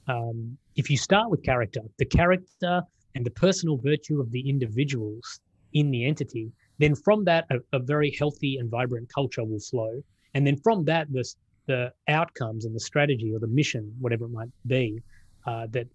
um, 0.08 0.58
if 0.76 0.90
you 0.90 0.98
start 0.98 1.30
with 1.30 1.44
character, 1.44 1.82
the 1.98 2.06
character 2.06 2.82
and 3.16 3.26
the 3.26 3.32
personal 3.32 3.78
virtue 3.78 4.20
of 4.20 4.32
the 4.32 4.50
individuals 4.50 5.40
in 5.74 5.92
the 5.92 6.06
entity, 6.06 6.52
then 6.80 6.96
from 6.96 7.24
that, 7.26 7.46
a, 7.52 7.78
a 7.78 7.80
very 7.80 8.12
healthy 8.20 8.58
and 8.58 8.70
vibrant 8.70 9.08
culture 9.14 9.44
will 9.44 9.60
flow. 9.60 10.02
And 10.34 10.46
then 10.46 10.58
from 10.58 10.84
that, 10.86 11.12
the, 11.12 11.24
the 11.68 11.94
outcomes 12.08 12.66
and 12.66 12.76
the 12.76 12.80
strategy 12.80 13.34
or 13.34 13.40
the 13.40 13.48
mission, 13.48 13.94
whatever 14.00 14.26
it 14.26 14.32
might 14.32 14.50
be, 14.68 15.02
uh, 15.46 15.68
that 15.72 15.88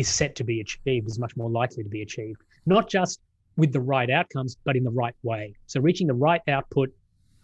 is 0.00 0.08
set 0.08 0.34
to 0.36 0.44
be 0.44 0.60
achieved 0.60 1.06
is 1.06 1.18
much 1.18 1.36
more 1.36 1.50
likely 1.50 1.82
to 1.82 1.88
be 1.90 2.00
achieved. 2.00 2.40
Not 2.64 2.88
just 2.88 3.20
with 3.56 3.72
the 3.72 3.80
right 3.80 4.08
outcomes, 4.08 4.56
but 4.64 4.74
in 4.74 4.82
the 4.82 4.90
right 4.90 5.14
way. 5.22 5.54
So 5.66 5.80
reaching 5.80 6.06
the 6.06 6.14
right 6.14 6.40
output 6.48 6.88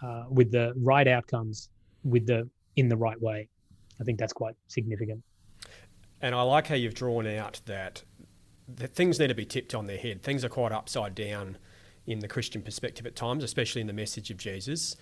uh, 0.03 0.25
with 0.31 0.51
the 0.51 0.73
right 0.77 1.07
outcomes 1.07 1.69
with 2.03 2.27
the 2.27 2.49
in 2.77 2.89
the 2.89 2.97
right 2.97 3.21
way. 3.21 3.49
I 4.01 4.05
think 4.05 4.19
that's 4.19 4.33
quite 4.33 4.55
significant. 4.69 5.23
And 6.21 6.35
I 6.35 6.43
like 6.43 6.67
how 6.67 6.75
you've 6.75 6.95
drawn 6.95 7.27
out 7.27 7.61
that, 7.67 8.03
that 8.69 8.95
things 8.95 9.19
need 9.19 9.29
to 9.29 9.35
be 9.35 9.45
tipped 9.45 9.75
on 9.75 9.87
their 9.87 9.99
head. 9.99 10.23
Things 10.23 10.45
are 10.45 10.49
quite 10.49 10.73
upside 10.73 11.15
down 11.15 11.59
in 12.07 12.21
the 12.21 12.29
Christian 12.29 12.63
perspective 12.63 13.07
at 13.07 13.17
times, 13.17 13.45
especially 13.45 13.81
in 13.81 13.87
the 13.87 13.93
message 13.93 14.31
of 14.31 14.37
Jesus. 14.37 14.97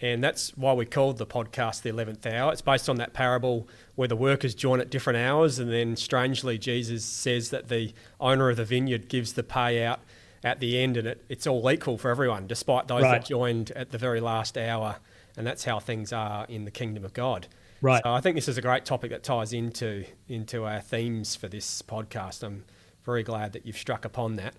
And 0.00 0.22
that's 0.22 0.50
why 0.56 0.74
we 0.74 0.84
called 0.84 1.16
the 1.16 1.26
podcast 1.26 1.82
The 1.82 1.90
11th 1.90 2.26
Hour. 2.26 2.52
It's 2.52 2.60
based 2.60 2.88
on 2.88 2.96
that 2.96 3.14
parable 3.14 3.66
where 3.94 4.08
the 4.08 4.16
workers 4.16 4.54
join 4.54 4.80
at 4.80 4.90
different 4.90 5.18
hours, 5.18 5.58
and 5.58 5.72
then 5.72 5.96
strangely, 5.96 6.58
Jesus 6.58 7.04
says 7.04 7.50
that 7.50 7.68
the 7.68 7.94
owner 8.20 8.50
of 8.50 8.58
the 8.58 8.64
vineyard 8.64 9.08
gives 9.08 9.32
the 9.32 9.42
payout 9.42 9.98
at 10.44 10.60
the 10.60 10.78
end, 10.78 10.98
and 10.98 11.08
it, 11.08 11.24
it's 11.28 11.46
all 11.46 11.70
equal 11.70 11.96
for 11.96 12.10
everyone, 12.10 12.46
despite 12.46 12.88
those 12.88 13.02
right. 13.02 13.22
that 13.22 13.28
joined 13.28 13.70
at 13.70 13.90
the 13.90 13.98
very 13.98 14.20
last 14.20 14.58
hour. 14.58 14.96
And 15.36 15.46
that's 15.46 15.64
how 15.64 15.80
things 15.80 16.12
are 16.12 16.44
in 16.46 16.64
the 16.64 16.70
kingdom 16.70 17.04
of 17.04 17.14
God. 17.14 17.46
Right. 17.80 18.02
So 18.02 18.12
I 18.12 18.20
think 18.20 18.36
this 18.36 18.48
is 18.48 18.58
a 18.58 18.62
great 18.62 18.84
topic 18.84 19.10
that 19.10 19.22
ties 19.22 19.52
into 19.52 20.04
into 20.28 20.64
our 20.64 20.80
themes 20.80 21.36
for 21.36 21.48
this 21.48 21.82
podcast. 21.82 22.42
I'm 22.42 22.64
very 23.04 23.22
glad 23.22 23.52
that 23.52 23.66
you've 23.66 23.76
struck 23.76 24.04
upon 24.04 24.36
that. 24.36 24.54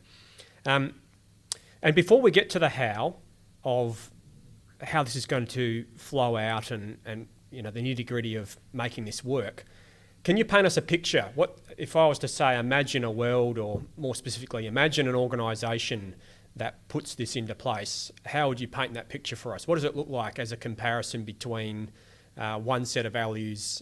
Um, 0.65 0.95
and 1.82 1.95
before 1.95 2.21
we 2.21 2.32
get 2.32 2.50
to 2.52 2.60
the 2.60 2.69
how 2.69 3.15
of 3.63 4.12
how 4.82 5.04
this 5.04 5.16
is 5.16 5.26
going 5.26 5.48
to 5.48 5.86
flow 5.96 6.38
out 6.38 6.72
and, 6.72 6.98
and 7.06 7.28
you 7.52 7.62
know 7.62 7.72
the 7.72 7.82
nitty 7.82 8.06
gritty 8.06 8.36
of 8.36 8.58
making 8.74 9.06
this 9.06 9.24
work, 9.24 9.66
can 10.24 10.38
you 10.38 10.46
paint 10.46 10.66
us 10.66 10.78
a 10.78 10.82
picture? 10.82 11.32
What 11.36 11.58
if 11.78 11.96
I 11.96 12.08
was 12.08 12.20
to 12.20 12.28
say, 12.28 12.58
imagine 12.58 13.04
a 13.04 13.12
world, 13.12 13.58
or 13.58 13.84
more 13.96 14.16
specifically, 14.16 14.66
imagine 14.66 15.08
an 15.08 15.16
organisation 15.16 16.16
that 16.56 16.88
puts 16.88 17.16
this 17.16 17.36
into 17.36 17.56
place? 17.56 18.12
How 18.26 18.50
would 18.50 18.60
you 18.60 18.68
paint 18.68 18.94
that 18.96 19.10
picture 19.10 19.36
for 19.36 19.54
us? 19.54 19.68
What 19.68 19.76
does 19.76 19.84
it 19.84 19.96
look 19.96 20.10
like 20.10 20.40
as 20.40 20.52
a 20.52 20.58
comparison 20.58 21.24
between 21.24 21.92
uh, 22.38 22.60
one 22.60 22.86
set 22.86 23.06
of 23.06 23.13
values 23.13 23.82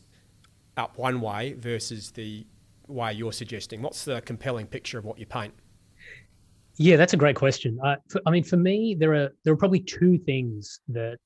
up 0.77 0.97
one 0.97 1.21
way 1.21 1.53
versus 1.53 2.11
the 2.11 2.45
way 2.87 3.13
you're 3.13 3.33
suggesting? 3.33 3.81
What's 3.81 4.05
the 4.05 4.21
compelling 4.21 4.67
picture 4.67 4.99
of 4.99 5.05
what 5.05 5.17
you 5.17 5.25
paint? 5.25 5.53
Yeah, 6.77 6.97
that's 6.97 7.13
a 7.13 7.17
great 7.17 7.35
question. 7.35 7.79
Uh, 7.83 7.95
for, 8.09 8.21
I 8.25 8.31
mean, 8.31 8.43
for 8.43 8.57
me, 8.57 8.95
there 8.99 9.13
are 9.13 9.29
there 9.43 9.53
are 9.53 9.57
probably 9.57 9.79
two 9.79 10.17
things 10.17 10.81
that 10.89 11.17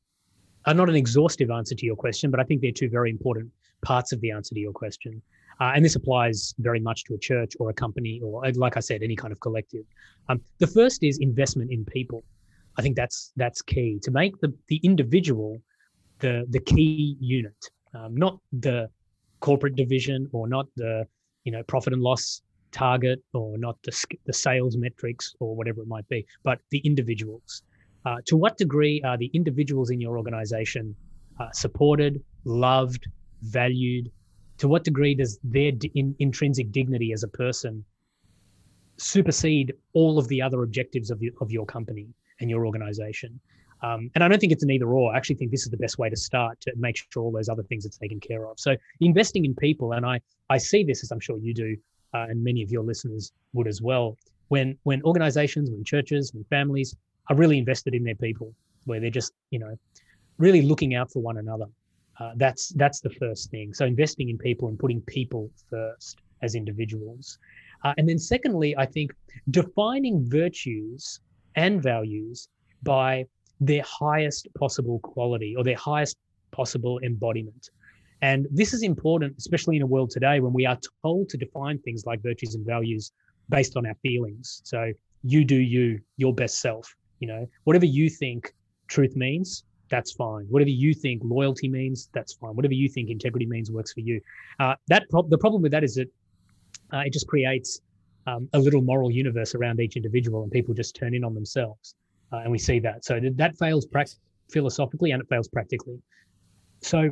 are 0.66 0.74
not 0.74 0.90
an 0.90 0.96
exhaustive 0.96 1.50
answer 1.50 1.76
to 1.76 1.86
your 1.86 1.96
question, 1.96 2.30
but 2.30 2.40
I 2.40 2.44
think 2.44 2.62
they're 2.62 2.72
two 2.72 2.90
very 2.90 3.10
important 3.10 3.50
parts 3.82 4.12
of 4.12 4.22
the 4.22 4.32
answer 4.32 4.54
to 4.54 4.60
your 4.60 4.74
question. 4.74 5.22
Uh, 5.60 5.72
and 5.76 5.84
this 5.84 5.96
applies 5.96 6.54
very 6.60 6.80
much 6.80 7.04
to 7.06 7.16
a 7.16 7.18
church 7.18 7.54
or 7.60 7.70
a 7.70 7.74
company 7.74 8.22
or, 8.24 8.46
uh, 8.46 8.52
like 8.56 8.78
I 8.78 8.80
said, 8.80 9.04
any 9.04 9.16
kind 9.16 9.32
of 9.32 9.40
collective. 9.42 9.84
Um, 10.30 10.42
the 10.60 10.68
first 10.68 11.04
is 11.04 11.18
investment 11.18 11.72
in 11.72 11.84
people. 11.84 12.24
I 12.78 12.82
think 12.82 12.96
that's 12.96 13.34
that's 13.36 13.62
key 13.62 14.00
to 14.04 14.12
make 14.12 14.40
the 14.40 14.54
the 14.68 14.80
individual 14.84 15.62
the 16.20 16.46
the 16.50 16.60
key 16.60 17.18
unit, 17.20 17.66
um, 17.94 18.16
not 18.16 18.40
the 18.54 18.90
corporate 19.40 19.76
division 19.76 20.30
or 20.32 20.48
not 20.48 20.68
the 20.76 21.08
you 21.44 21.52
know 21.52 21.64
profit 21.64 21.94
and 21.94 22.02
loss 22.02 22.42
target 22.72 23.24
or 23.34 23.58
not 23.58 23.78
the 23.84 24.06
the 24.26 24.34
sales 24.34 24.78
metrics 24.78 25.36
or 25.40 25.56
whatever 25.56 25.82
it 25.82 25.88
might 25.88 26.08
be, 26.10 26.26
but 26.44 26.60
the 26.72 26.80
individuals. 26.80 27.64
Uh, 28.06 28.18
to 28.26 28.38
what 28.38 28.58
degree 28.58 29.02
are 29.04 29.18
the 29.18 29.30
individuals 29.34 29.90
in 29.90 30.00
your 30.00 30.18
organization 30.18 30.96
uh, 31.40 31.52
supported, 31.52 32.24
loved, 32.46 33.08
valued? 33.42 34.12
To 34.60 34.68
what 34.68 34.84
degree 34.84 35.16
does 35.16 35.40
their 35.44 35.72
d- 35.72 35.92
in, 35.96 36.16
intrinsic 36.20 36.72
dignity 36.72 37.12
as 37.14 37.24
a 37.24 37.28
person 37.28 37.84
supersede 38.98 39.74
all 39.94 40.18
of 40.18 40.28
the 40.28 40.42
other 40.42 40.64
objectives 40.64 41.10
of, 41.12 41.20
the, 41.20 41.32
of 41.42 41.52
your 41.52 41.66
company 41.66 42.08
and 42.40 42.50
your 42.50 42.66
organization? 42.66 43.40
Um, 43.82 44.12
and 44.16 44.24
I 44.24 44.28
don't 44.28 44.40
think 44.40 44.52
it's 44.52 44.64
an 44.64 44.72
either 44.72 44.90
or. 44.90 45.14
I 45.14 45.18
actually 45.18 45.36
think 45.36 45.52
this 45.52 45.64
is 45.64 45.70
the 45.70 45.78
best 45.78 45.98
way 45.98 46.10
to 46.10 46.16
start 46.16 46.60
to 46.62 46.74
make 46.76 46.98
sure 46.98 47.24
all 47.24 47.32
those 47.32 47.48
other 47.48 47.64
things 47.64 47.86
are 47.86 47.90
taken 47.90 48.20
care 48.20 48.46
of. 48.46 48.60
So 48.60 48.76
investing 49.00 49.46
in 49.46 49.56
people, 49.56 49.94
and 49.94 50.06
I 50.06 50.20
I 50.50 50.58
see 50.58 50.84
this 50.84 51.04
as 51.04 51.12
I'm 51.12 51.20
sure 51.20 51.38
you 51.38 51.54
do, 51.54 51.78
uh, 52.14 52.26
and 52.30 52.44
many 52.44 52.62
of 52.64 52.72
your 52.72 52.84
listeners 52.84 53.32
would 53.54 53.68
as 53.68 53.82
well. 53.82 54.18
When 54.48 54.78
when 54.84 55.02
organizations, 55.04 55.70
when 55.70 55.84
churches, 55.84 56.34
when 56.34 56.44
families 56.46 56.96
are 57.30 57.36
really 57.36 57.58
invested 57.58 57.94
in 57.94 58.04
their 58.04 58.16
people, 58.16 58.54
where 58.86 59.00
they're 59.00 59.10
just 59.10 59.34
you 59.52 59.60
know 59.60 59.76
really 60.38 60.62
looking 60.62 60.96
out 60.96 61.12
for 61.12 61.22
one 61.22 61.38
another. 61.38 61.66
Uh, 62.20 62.32
that's 62.36 62.70
that's 62.70 63.00
the 63.00 63.10
first 63.12 63.50
thing. 63.52 63.74
So 63.74 63.86
investing 63.86 64.30
in 64.30 64.38
people 64.38 64.68
and 64.68 64.78
putting 64.78 65.02
people 65.02 65.50
first 65.70 66.18
as 66.42 66.56
individuals, 66.56 67.38
uh, 67.84 67.94
and 67.98 68.08
then 68.08 68.20
secondly, 68.20 68.76
I 68.78 68.86
think 68.86 69.14
defining 69.52 70.30
virtues 70.30 71.22
and 71.56 71.82
values 71.82 72.50
by 72.84 73.26
their 73.60 73.84
highest 73.86 74.48
possible 74.58 75.00
quality 75.00 75.56
or 75.56 75.64
their 75.64 75.76
highest 75.76 76.18
possible 76.52 77.00
embodiment. 77.00 77.70
And 78.22 78.48
this 78.52 78.74
is 78.74 78.84
important, 78.84 79.36
especially 79.38 79.78
in 79.78 79.82
a 79.82 79.88
world 79.88 80.10
today 80.10 80.40
when 80.40 80.54
we 80.54 80.66
are 80.66 80.78
told 81.04 81.30
to 81.30 81.38
define 81.38 81.80
things 81.80 82.06
like 82.06 82.22
virtues 82.22 82.56
and 82.56 82.66
values 82.66 83.12
based 83.50 83.78
on 83.78 83.86
our 83.86 83.96
feelings. 83.96 84.62
So 84.66 84.92
you 85.24 85.46
do 85.46 85.56
you, 85.56 86.00
your 86.18 86.34
best 86.34 86.60
self. 86.60 86.94
You 87.20 87.28
know, 87.28 87.48
whatever 87.64 87.86
you 87.86 88.10
think 88.10 88.54
truth 88.88 89.16
means, 89.16 89.64
that's 89.90 90.12
fine. 90.14 90.46
Whatever 90.50 90.70
you 90.70 90.94
think 90.94 91.22
loyalty 91.26 91.68
means, 91.68 92.10
that's 92.14 92.34
fine. 92.34 92.56
Whatever 92.56 92.74
you 92.74 92.88
think 92.88 93.10
integrity 93.10 93.46
means 93.46 93.72
works 93.72 93.94
for 93.94 94.02
you. 94.02 94.22
Uh, 94.60 94.76
that 94.88 95.10
pro- 95.10 95.28
the 95.28 95.38
problem 95.38 95.62
with 95.62 95.72
that 95.72 95.84
is 95.84 95.96
that 95.96 96.08
uh, 96.94 97.00
it 97.00 97.14
just 97.14 97.28
creates 97.28 97.82
um, 98.28 98.48
a 98.54 98.60
little 98.60 98.82
moral 98.82 99.12
universe 99.12 99.56
around 99.56 99.80
each 99.80 99.96
individual, 99.96 100.44
and 100.44 100.52
people 100.52 100.74
just 100.74 100.96
turn 100.96 101.16
in 101.16 101.24
on 101.24 101.34
themselves, 101.34 101.96
uh, 102.32 102.38
and 102.38 102.52
we 102.52 102.58
see 102.58 102.80
that. 102.80 103.04
So 103.04 103.20
that 103.36 103.58
fails 103.58 103.86
pra- 103.86 104.06
philosophically 104.52 105.12
and 105.12 105.22
it 105.22 105.28
fails 105.30 105.48
practically. 105.48 106.00
So 106.82 107.10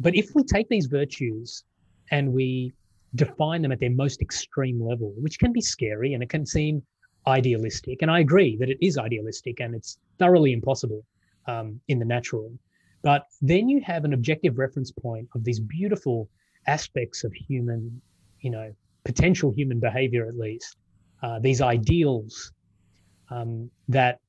but 0.00 0.14
if 0.14 0.34
we 0.34 0.44
take 0.44 0.68
these 0.68 0.86
virtues 0.86 1.64
and 2.10 2.32
we 2.32 2.72
define 3.14 3.62
them 3.62 3.72
at 3.72 3.80
their 3.80 3.90
most 3.90 4.20
extreme 4.20 4.80
level, 4.80 5.14
which 5.18 5.38
can 5.38 5.52
be 5.52 5.60
scary 5.60 6.14
and 6.14 6.22
it 6.22 6.28
can 6.28 6.44
seem 6.44 6.82
idealistic, 7.26 8.02
and 8.02 8.10
I 8.10 8.20
agree 8.20 8.56
that 8.58 8.68
it 8.68 8.78
is 8.80 8.98
idealistic 8.98 9.60
and 9.60 9.74
it's 9.74 9.98
thoroughly 10.18 10.52
impossible 10.52 11.04
um, 11.46 11.80
in 11.88 11.98
the 11.98 12.04
natural, 12.04 12.52
but 13.02 13.26
then 13.40 13.68
you 13.68 13.80
have 13.82 14.04
an 14.04 14.12
objective 14.12 14.58
reference 14.58 14.90
point 14.90 15.28
of 15.34 15.44
these 15.44 15.60
beautiful 15.60 16.28
aspects 16.66 17.24
of 17.24 17.32
human, 17.32 18.00
you 18.40 18.50
know, 18.50 18.74
potential 19.04 19.52
human 19.52 19.78
behavior 19.78 20.26
at 20.26 20.36
least, 20.36 20.76
uh, 21.22 21.38
these 21.38 21.60
ideals 21.60 22.52
um, 23.30 23.70
that 23.88 24.20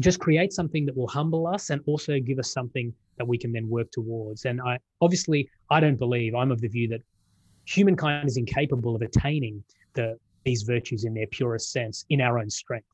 just 0.00 0.20
create 0.20 0.52
something 0.52 0.84
that 0.86 0.96
will 0.96 1.08
humble 1.08 1.46
us 1.46 1.70
and 1.70 1.80
also 1.86 2.18
give 2.18 2.38
us 2.38 2.52
something 2.52 2.92
that 3.18 3.26
we 3.26 3.38
can 3.38 3.52
then 3.52 3.68
work 3.68 3.90
towards. 3.90 4.44
And 4.44 4.60
I 4.60 4.78
obviously 5.00 5.48
I 5.70 5.80
don't 5.80 5.98
believe 5.98 6.34
I'm 6.34 6.50
of 6.50 6.60
the 6.60 6.68
view 6.68 6.88
that 6.88 7.00
humankind 7.66 8.28
is 8.28 8.36
incapable 8.36 8.94
of 8.94 9.02
attaining 9.02 9.62
the 9.94 10.18
these 10.44 10.62
virtues 10.62 11.04
in 11.04 11.14
their 11.14 11.26
purest 11.28 11.72
sense 11.72 12.04
in 12.10 12.20
our 12.20 12.38
own 12.38 12.50
strength. 12.50 12.86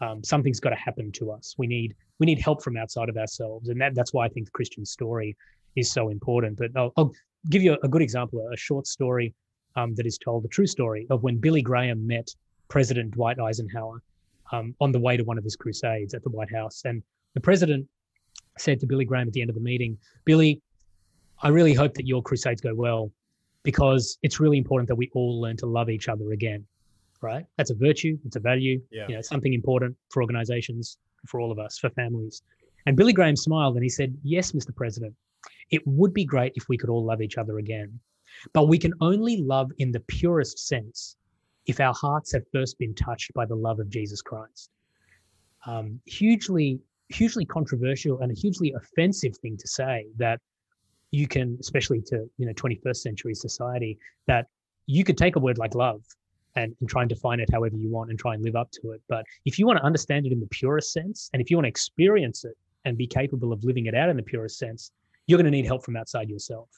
Um, 0.00 0.22
something's 0.24 0.60
got 0.60 0.70
to 0.70 0.76
happen 0.76 1.12
to 1.12 1.30
us. 1.32 1.54
We 1.58 1.66
need 1.66 1.94
we 2.18 2.26
need 2.26 2.38
help 2.38 2.62
from 2.62 2.76
outside 2.76 3.08
of 3.08 3.16
ourselves, 3.16 3.68
and 3.68 3.80
that, 3.80 3.94
that's 3.94 4.12
why 4.12 4.26
I 4.26 4.28
think 4.28 4.46
the 4.46 4.52
Christian 4.52 4.84
story 4.84 5.36
is 5.76 5.90
so 5.90 6.08
important. 6.08 6.58
But 6.58 6.70
I'll, 6.76 6.92
I'll 6.96 7.12
give 7.50 7.62
you 7.62 7.76
a, 7.82 7.88
good 7.88 8.02
example, 8.02 8.48
a 8.52 8.56
short 8.56 8.86
story 8.86 9.34
um, 9.76 9.94
that 9.96 10.06
is 10.06 10.18
told, 10.18 10.44
a 10.44 10.48
true 10.48 10.66
story 10.66 11.06
of 11.10 11.22
when 11.22 11.38
Billy 11.38 11.62
Graham 11.62 12.06
met 12.06 12.28
President 12.68 13.12
Dwight 13.12 13.40
Eisenhower 13.40 14.02
um, 14.52 14.74
on 14.80 14.92
the 14.92 15.00
way 15.00 15.16
to 15.16 15.24
one 15.24 15.38
of 15.38 15.44
his 15.44 15.56
crusades 15.56 16.14
at 16.14 16.22
the 16.22 16.30
White 16.30 16.52
House, 16.52 16.82
and 16.84 17.02
the 17.34 17.40
president 17.40 17.86
said 18.58 18.80
to 18.80 18.86
Billy 18.86 19.04
Graham 19.04 19.28
at 19.28 19.32
the 19.32 19.40
end 19.40 19.50
of 19.50 19.54
the 19.54 19.62
meeting, 19.62 19.98
Billy, 20.24 20.60
I 21.42 21.48
really 21.48 21.74
hope 21.74 21.94
that 21.94 22.06
your 22.06 22.22
crusades 22.22 22.60
go 22.60 22.74
well 22.74 23.10
because 23.62 24.18
it's 24.22 24.40
really 24.40 24.58
important 24.58 24.88
that 24.88 24.96
we 24.96 25.10
all 25.14 25.40
learn 25.40 25.56
to 25.58 25.66
love 25.66 25.88
each 25.88 26.08
other 26.08 26.32
again. 26.32 26.64
Right? 27.20 27.46
That's 27.56 27.70
a 27.70 27.74
virtue, 27.74 28.18
it's 28.24 28.34
a 28.34 28.40
value, 28.40 28.80
yeah. 28.90 29.06
you 29.08 29.14
know, 29.14 29.22
something 29.22 29.54
important 29.54 29.96
for 30.10 30.22
organizations, 30.22 30.98
for 31.28 31.40
all 31.40 31.52
of 31.52 31.58
us, 31.58 31.78
for 31.78 31.88
families. 31.90 32.42
And 32.86 32.96
Billy 32.96 33.12
Graham 33.12 33.36
smiled 33.36 33.76
and 33.76 33.84
he 33.84 33.88
said, 33.88 34.16
Yes, 34.24 34.52
Mr. 34.52 34.74
President, 34.74 35.14
it 35.70 35.82
would 35.86 36.12
be 36.12 36.24
great 36.24 36.52
if 36.56 36.68
we 36.68 36.76
could 36.76 36.90
all 36.90 37.04
love 37.04 37.22
each 37.22 37.38
other 37.38 37.58
again. 37.58 37.98
But 38.52 38.66
we 38.68 38.78
can 38.78 38.92
only 39.00 39.36
love 39.36 39.70
in 39.78 39.92
the 39.92 40.00
purest 40.00 40.58
sense 40.66 41.16
if 41.66 41.80
our 41.80 41.94
hearts 41.94 42.32
have 42.32 42.42
first 42.52 42.78
been 42.78 42.94
touched 42.94 43.32
by 43.34 43.46
the 43.46 43.54
love 43.54 43.78
of 43.78 43.88
Jesus 43.88 44.20
Christ. 44.20 44.70
Um, 45.66 46.00
hugely 46.06 46.80
hugely 47.12 47.44
controversial 47.44 48.20
and 48.20 48.30
a 48.30 48.34
hugely 48.34 48.72
offensive 48.72 49.36
thing 49.38 49.56
to 49.56 49.68
say 49.68 50.06
that 50.16 50.40
you 51.10 51.28
can, 51.28 51.58
especially 51.60 52.00
to 52.00 52.28
you 52.38 52.46
know 52.46 52.52
21st 52.52 52.96
century 52.96 53.34
society, 53.34 53.98
that 54.26 54.46
you 54.86 55.04
could 55.04 55.18
take 55.18 55.36
a 55.36 55.38
word 55.38 55.58
like 55.58 55.74
love 55.74 56.02
and, 56.56 56.74
and 56.80 56.88
try 56.88 57.02
and 57.02 57.08
define 57.08 57.40
it 57.40 57.48
however 57.52 57.76
you 57.76 57.90
want 57.90 58.10
and 58.10 58.18
try 58.18 58.34
and 58.34 58.42
live 58.42 58.56
up 58.56 58.70
to 58.72 58.92
it. 58.92 59.00
But 59.08 59.24
if 59.44 59.58
you 59.58 59.66
want 59.66 59.78
to 59.78 59.84
understand 59.84 60.26
it 60.26 60.32
in 60.32 60.40
the 60.40 60.46
purest 60.46 60.92
sense, 60.92 61.30
and 61.32 61.40
if 61.40 61.50
you 61.50 61.56
want 61.56 61.64
to 61.64 61.70
experience 61.70 62.44
it 62.44 62.56
and 62.84 62.96
be 62.96 63.06
capable 63.06 63.52
of 63.52 63.62
living 63.64 63.86
it 63.86 63.94
out 63.94 64.08
in 64.08 64.16
the 64.16 64.22
purest 64.22 64.58
sense, 64.58 64.90
you're 65.26 65.38
going 65.38 65.50
to 65.50 65.50
need 65.50 65.66
help 65.66 65.84
from 65.84 65.96
outside 65.96 66.28
yourself. 66.28 66.68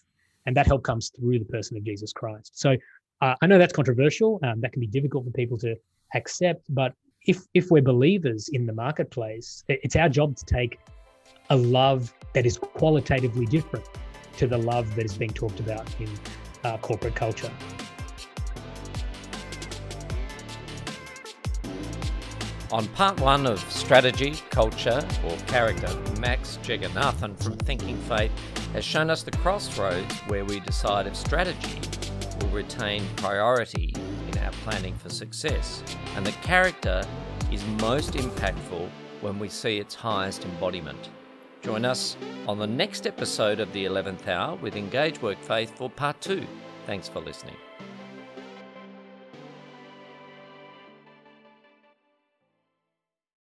And 0.47 0.57
that 0.57 0.67
help 0.67 0.83
comes 0.83 1.11
through 1.11 1.39
the 1.39 1.45
person 1.47 1.77
of 1.77 1.85
Jesus 1.85 2.13
Christ. 2.13 2.59
So 2.59 2.77
uh, 3.23 3.35
I 3.41 3.47
know 3.47 3.59
that's 3.59 3.73
controversial. 3.73 4.39
Um, 4.43 4.61
that 4.61 4.73
can 4.73 4.81
be 4.81 4.87
difficult 4.87 5.25
for 5.25 5.31
people 5.31 5.57
to 5.59 5.77
accept, 6.15 6.67
but 6.69 6.93
if 7.27 7.47
if 7.55 7.71
we're 7.71 7.83
believers 7.83 8.49
in 8.53 8.67
the 8.67 8.73
marketplace, 8.73 9.65
it's 9.69 9.97
our 9.97 10.09
job 10.09 10.37
to 10.37 10.45
take 10.45 10.79
a 11.51 11.57
love 11.57 12.15
that 12.35 12.47
is 12.47 12.59
qualitatively 12.59 13.47
different 13.47 13.87
to 14.37 14.47
the 14.47 14.59
love 14.59 14.95
that 14.97 15.05
is 15.05 15.17
being 15.17 15.33
talked 15.33 15.61
about 15.61 15.89
in 16.01 16.09
uh, 16.65 16.77
corporate 16.79 17.15
culture. 17.15 17.53
On 22.73 22.89
part 22.89 23.21
one 23.21 23.47
of 23.47 23.61
Strategy, 23.71 24.35
Culture, 24.51 25.07
or 25.25 25.37
Character, 25.47 25.95
Max 26.19 26.59
Jeganathan 26.63 27.41
from 27.41 27.57
Thinking 27.59 27.97
Faith 27.99 28.33
has 28.73 28.85
shown 28.85 29.11
us 29.11 29.23
the 29.23 29.31
crossroads 29.31 30.13
where 30.27 30.45
we 30.45 30.59
decide 30.61 31.07
if 31.07 31.15
strategy 31.15 31.81
will 32.41 32.49
retain 32.49 33.07
priority 33.17 33.95
our 34.45 34.53
planning 34.65 34.95
for 34.95 35.09
success. 35.09 35.83
And 36.17 36.25
the 36.25 36.33
character 36.43 37.03
is 37.51 37.65
most 37.81 38.13
impactful 38.13 38.89
when 39.21 39.39
we 39.39 39.49
see 39.49 39.79
its 39.79 39.95
highest 39.95 40.45
embodiment. 40.45 41.09
Join 41.63 41.85
us 41.85 42.17
on 42.47 42.59
the 42.59 42.67
next 42.67 43.07
episode 43.07 43.59
of 43.59 43.73
the 43.73 43.87
11th 43.87 44.29
Hour 44.29 44.57
with 44.57 44.77
Engage 44.77 45.23
Work 45.23 45.39
Faith 45.39 45.75
for 45.77 45.89
part 45.89 46.21
two. 46.21 46.47
Thanks 46.87 47.09
for 47.09 47.21
listening. 47.21 47.57